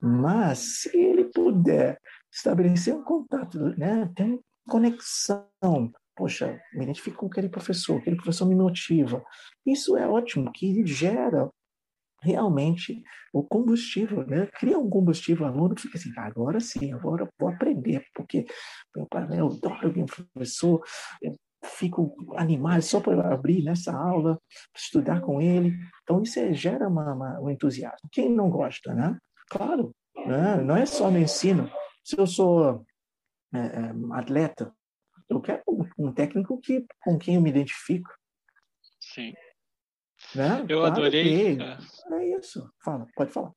[0.05, 1.99] Mas se ele puder
[2.33, 4.39] estabelecer um contato, né, ter
[4.69, 9.25] conexão poxa, me identifico com aquele professor, aquele professor me motiva.
[9.67, 11.51] Isso é ótimo, que gera
[12.23, 13.03] realmente
[13.33, 14.47] o combustível, né?
[14.59, 18.47] Cria um combustível, o aluno fica assim, ah, agora sim, agora vou aprender, porque
[18.97, 20.83] meu pai, né, eu adoro meu professor,
[21.21, 21.35] eu
[21.65, 24.39] fico animado só para abrir nessa aula,
[24.75, 25.75] estudar com ele.
[26.03, 28.09] Então, isso gera uma, uma, um entusiasmo.
[28.13, 29.19] Quem não gosta, né?
[29.51, 29.95] Claro,
[30.27, 30.57] né?
[30.57, 31.71] não é só no ensino.
[32.03, 32.85] Se eu sou
[33.53, 34.75] é, é, atleta,
[35.29, 35.63] eu quero
[35.99, 38.11] um técnico que, com quem eu me identifico.
[39.01, 39.35] Sim.
[40.35, 40.65] Né?
[40.69, 41.59] Eu claro adorei.
[41.59, 41.79] É.
[42.15, 42.69] é isso.
[42.85, 43.53] Fala, pode falar.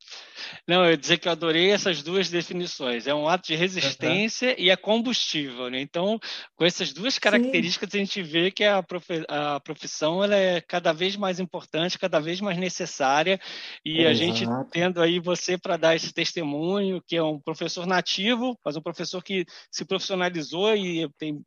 [0.67, 3.07] Não, eu ia dizer que eu adorei essas duas definições.
[3.07, 4.55] É um ato de resistência uhum.
[4.57, 5.69] e é combustível.
[5.69, 5.81] Né?
[5.81, 6.19] Então,
[6.55, 7.97] com essas duas características, Sim.
[7.97, 9.05] a gente vê que a, prof...
[9.27, 13.39] a profissão ela é cada vez mais importante, cada vez mais necessária.
[13.83, 14.09] E Exato.
[14.09, 18.77] a gente tendo aí você para dar esse testemunho, que é um professor nativo, mas
[18.77, 21.41] um professor que se profissionalizou e tem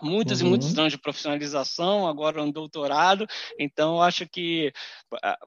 [0.00, 0.46] muitos uhum.
[0.46, 3.26] e muitos anos de profissionalização, agora um doutorado,
[3.58, 4.72] então eu acho que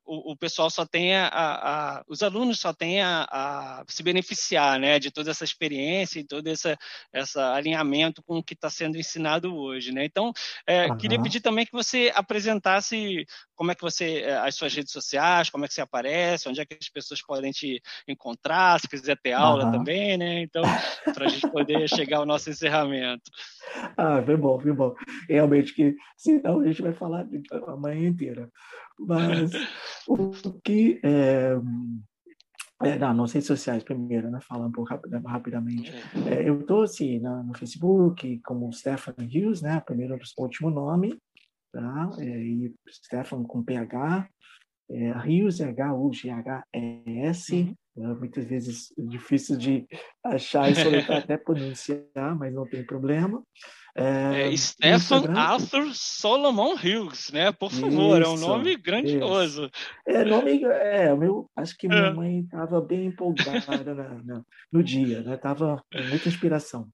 [0.05, 4.79] o, o pessoal só tem a, a, os alunos só têm a, a, se beneficiar,
[4.79, 6.75] né, de toda essa experiência e todo esse
[7.11, 10.31] essa alinhamento com o que está sendo ensinado hoje, né, então
[10.67, 10.97] é, uhum.
[10.97, 13.25] queria pedir também que você apresentasse
[13.55, 16.59] como é que você, é, as suas redes sociais, como é que você aparece, onde
[16.59, 19.71] é que as pessoas podem te encontrar, se quiser ter aula uhum.
[19.71, 20.63] também, né, então,
[21.13, 23.31] para a gente poder chegar ao nosso encerramento.
[23.97, 24.95] Ah, foi bom, foi bom.
[25.29, 27.27] Realmente que, senão a gente vai falar
[27.67, 28.49] a manhã inteira.
[28.99, 29.51] Mas
[30.07, 30.31] o
[30.63, 31.55] que é,
[32.83, 34.39] é, não, nas redes sociais primeiro, né?
[34.41, 34.93] Falando um pouco
[35.25, 35.93] rapidamente.
[36.29, 39.79] É, eu estou assim, no, no Facebook como Stefan Hughes, né?
[39.81, 41.17] Primeiro último nome,
[41.71, 42.11] tá?
[42.19, 44.27] É, e Stefan com PH,
[44.89, 47.53] é, Hughes, H-U-G-H-E-S.
[47.53, 47.69] Uhum.
[47.71, 49.87] É, muitas vezes é difícil de
[50.23, 53.41] achar e soletrar até pronunciar, mas não tem problema.
[53.97, 57.53] É, é, Stefan Arthur Solomon Hughes, né?
[57.53, 59.63] Por favor, isso, é um nome grandioso.
[59.63, 60.17] Isso.
[60.17, 62.13] É, nome, é, meu, acho que minha é.
[62.13, 65.37] mãe estava bem empolgada na, na, no dia, né?
[65.37, 66.89] Tava com muita inspiração.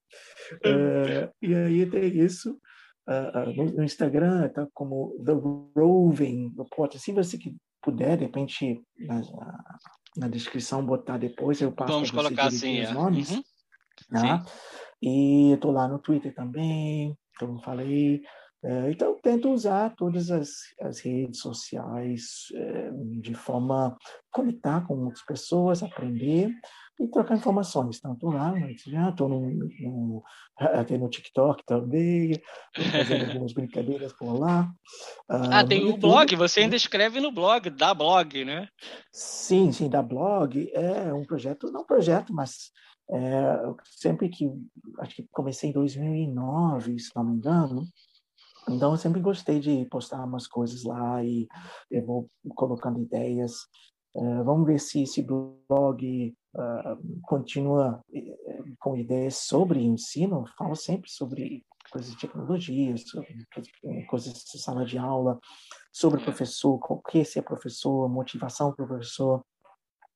[0.63, 2.55] É, e aí tem isso.
[3.07, 5.33] Uh, uh, no, no, Instagram tá como The
[5.75, 6.95] Roving Report.
[6.97, 9.21] Se você que puder, de repente, na,
[10.17, 13.31] na descrição botar depois, eu passo Vamos colocar assim, os nomes.
[13.31, 13.43] Uhum.
[14.11, 14.43] Né?
[15.01, 18.21] E estou lá no Twitter também, como falei.
[18.63, 20.49] É, então, tento usar todas as,
[20.79, 23.95] as redes sociais é, de forma a
[24.31, 26.51] conectar com outras pessoas, aprender
[27.03, 27.97] e trocar informações.
[27.97, 30.23] Então, estou lá, estou no, no,
[30.57, 34.71] até no TikTok também, estou fazendo algumas brincadeiras por lá.
[35.27, 38.67] Ah, ah tem o blog, você ainda escreve no blog, da blog, né?
[39.11, 40.69] Sim, sim, da blog.
[40.73, 42.71] É um projeto, não projeto, mas
[43.09, 44.49] é, sempre que,
[44.99, 47.83] acho que comecei em 2009, se não me engano,
[48.69, 51.47] então eu sempre gostei de postar umas coisas lá e
[51.89, 53.53] eu vou colocando ideias.
[54.15, 58.03] É, vamos ver se esse blog uh, continua
[58.79, 60.45] com ideias sobre ensino.
[60.57, 63.45] Falo sempre sobre coisas de tecnologia, sobre
[64.07, 65.39] coisas de sala de aula,
[65.91, 69.43] sobre professor, o que é ser professor, motivação para o professor.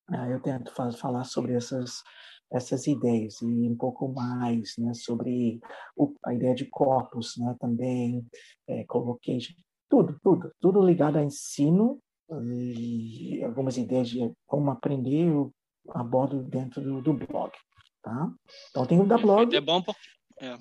[0.09, 2.03] Uh, eu tento falar sobre essas
[2.51, 5.59] essas ideias e um pouco mais né, sobre
[5.95, 8.25] o, a ideia de corpos né, também,
[8.67, 9.39] é, coloquei
[9.89, 15.31] tudo, tudo, tudo ligado a ensino e algumas ideias de como aprender
[15.91, 17.51] abordo dentro do, do blog,
[18.01, 18.29] tá?
[18.69, 19.55] Então tem o da blog.
[19.55, 20.07] É bom porque...
[20.41, 20.57] É.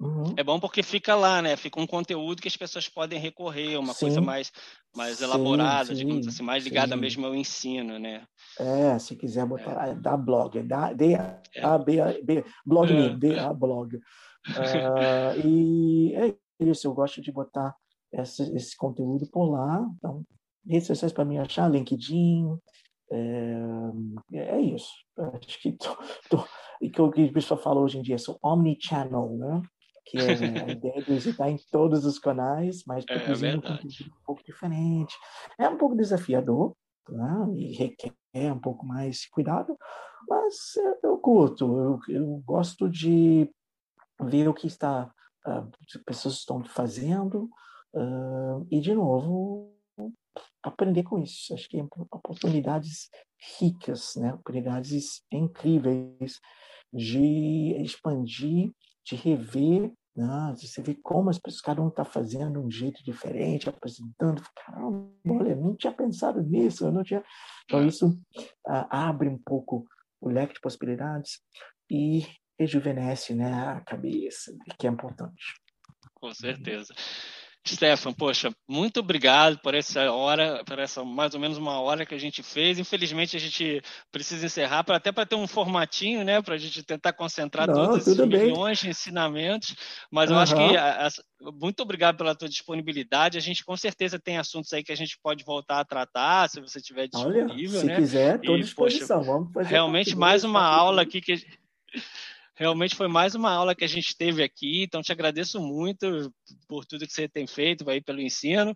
[0.00, 0.32] Uhum.
[0.36, 1.56] É bom porque fica lá, né?
[1.56, 4.06] Fica um conteúdo que as pessoas podem recorrer, uma sim.
[4.06, 4.52] coisa mais,
[4.94, 8.24] mais elaborada, sim, digamos assim, mais ligada mesmo ao ensino, né?
[8.60, 9.94] É, se quiser botar, é.
[9.96, 11.78] dá blog, é da, D, A, é.
[11.78, 13.08] B, A, B, blog é.
[13.08, 13.96] D, A, blog.
[13.96, 14.00] Uh,
[15.44, 17.74] e é isso, eu gosto de botar
[18.12, 19.84] esse, esse conteúdo por lá.
[19.96, 20.24] Então,
[20.64, 22.56] redes sociais para mim achar, LinkedIn,
[23.10, 24.92] é, é isso.
[25.16, 25.96] Acho que tô,
[26.28, 26.44] tô,
[26.80, 29.62] e que o que o pessoal fala hoje em dia, sou omnichannel, né?
[30.06, 33.76] que é a ideia de estar em todos os canais, mas é, produzindo é um
[33.76, 35.14] conteúdo um pouco diferente.
[35.58, 36.74] É um pouco desafiador,
[37.08, 37.46] né?
[37.56, 39.76] e requer um pouco mais cuidado,
[40.28, 40.54] mas
[41.02, 43.50] eu curto, eu, eu gosto de
[44.20, 45.10] ver o que está
[45.46, 47.48] uh, as pessoas estão fazendo
[47.94, 49.74] uh, e, de novo,
[50.62, 51.54] aprender com isso.
[51.54, 53.08] Acho que é oportunidades
[53.58, 54.32] ricas, né?
[54.32, 56.40] oportunidades incríveis
[56.92, 58.72] de expandir,
[59.04, 60.52] de rever né?
[60.56, 64.42] Você vê como as pessoas, cada um está fazendo um jeito diferente, apresentando.
[64.56, 67.22] Caramba, olha, não tinha pensado nisso, eu não tinha.
[67.64, 68.20] Então, isso
[68.64, 69.86] abre um pouco
[70.20, 71.40] o leque de possibilidades
[71.88, 72.26] e
[72.58, 75.54] rejuvenesce né, a cabeça, que é importante.
[76.14, 76.92] Com certeza.
[77.74, 82.14] Stefan, poxa, muito obrigado por essa hora, por essa mais ou menos uma hora que
[82.14, 82.78] a gente fez.
[82.78, 86.82] Infelizmente a gente precisa encerrar, pra, até para ter um formatinho, né, para a gente
[86.82, 89.74] tentar concentrar Não, todos esses milhões de ensinamentos.
[90.10, 90.36] Mas uhum.
[90.36, 91.10] eu acho que a, a,
[91.52, 93.38] muito obrigado pela tua disponibilidade.
[93.38, 96.60] A gente com certeza tem assuntos aí que a gente pode voltar a tratar, se
[96.60, 97.96] você tiver disponível, Olha, se né?
[97.96, 99.18] quiser, estou à disposição.
[99.18, 101.34] Poxa, Vamos fazer realmente mais uma aula aqui que
[102.58, 106.32] Realmente foi mais uma aula que a gente teve aqui, então te agradeço muito
[106.66, 108.74] por tudo que você tem feito aí pelo ensino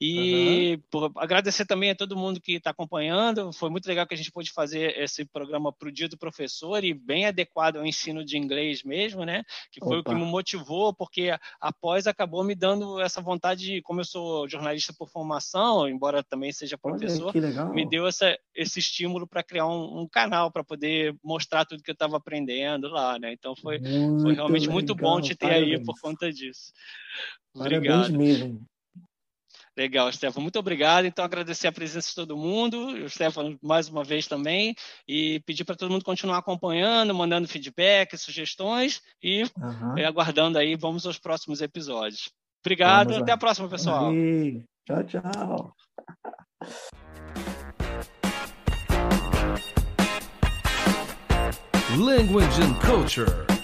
[0.00, 0.82] e uhum.
[0.90, 3.52] por agradecer também a todo mundo que está acompanhando.
[3.52, 6.82] Foi muito legal que a gente pôde fazer esse programa para o Dia do Professor
[6.82, 9.42] e bem adequado ao ensino de inglês mesmo, né?
[9.70, 10.10] Que foi Opa.
[10.10, 14.48] o que me motivou, porque após acabou me dando essa vontade, de, como eu sou
[14.48, 17.34] jornalista por formação, embora também seja professor,
[17.74, 21.90] me deu essa, esse estímulo para criar um, um canal para poder mostrar tudo que
[21.90, 23.32] eu estava aprendendo lá lá, né?
[23.32, 25.78] Então foi, foi realmente legal, muito bom te ter parabéns.
[25.78, 26.72] aí por conta disso.
[27.54, 27.84] Obrigado.
[27.84, 28.64] Parabéns mesmo.
[29.78, 30.42] Legal, Stefano.
[30.42, 31.04] Muito obrigado.
[31.04, 34.74] Então, agradecer a presença de todo mundo, o Stefano mais uma vez também,
[35.06, 40.04] e pedir para todo mundo continuar acompanhando, mandando feedback, sugestões e uhum.
[40.04, 40.74] aguardando aí.
[40.74, 42.28] Vamos aos próximos episódios.
[42.60, 43.14] Obrigado.
[43.14, 44.10] Até a próxima, pessoal.
[44.10, 44.64] Aí.
[44.84, 45.72] Tchau, tchau.
[51.96, 53.57] Language and Culture.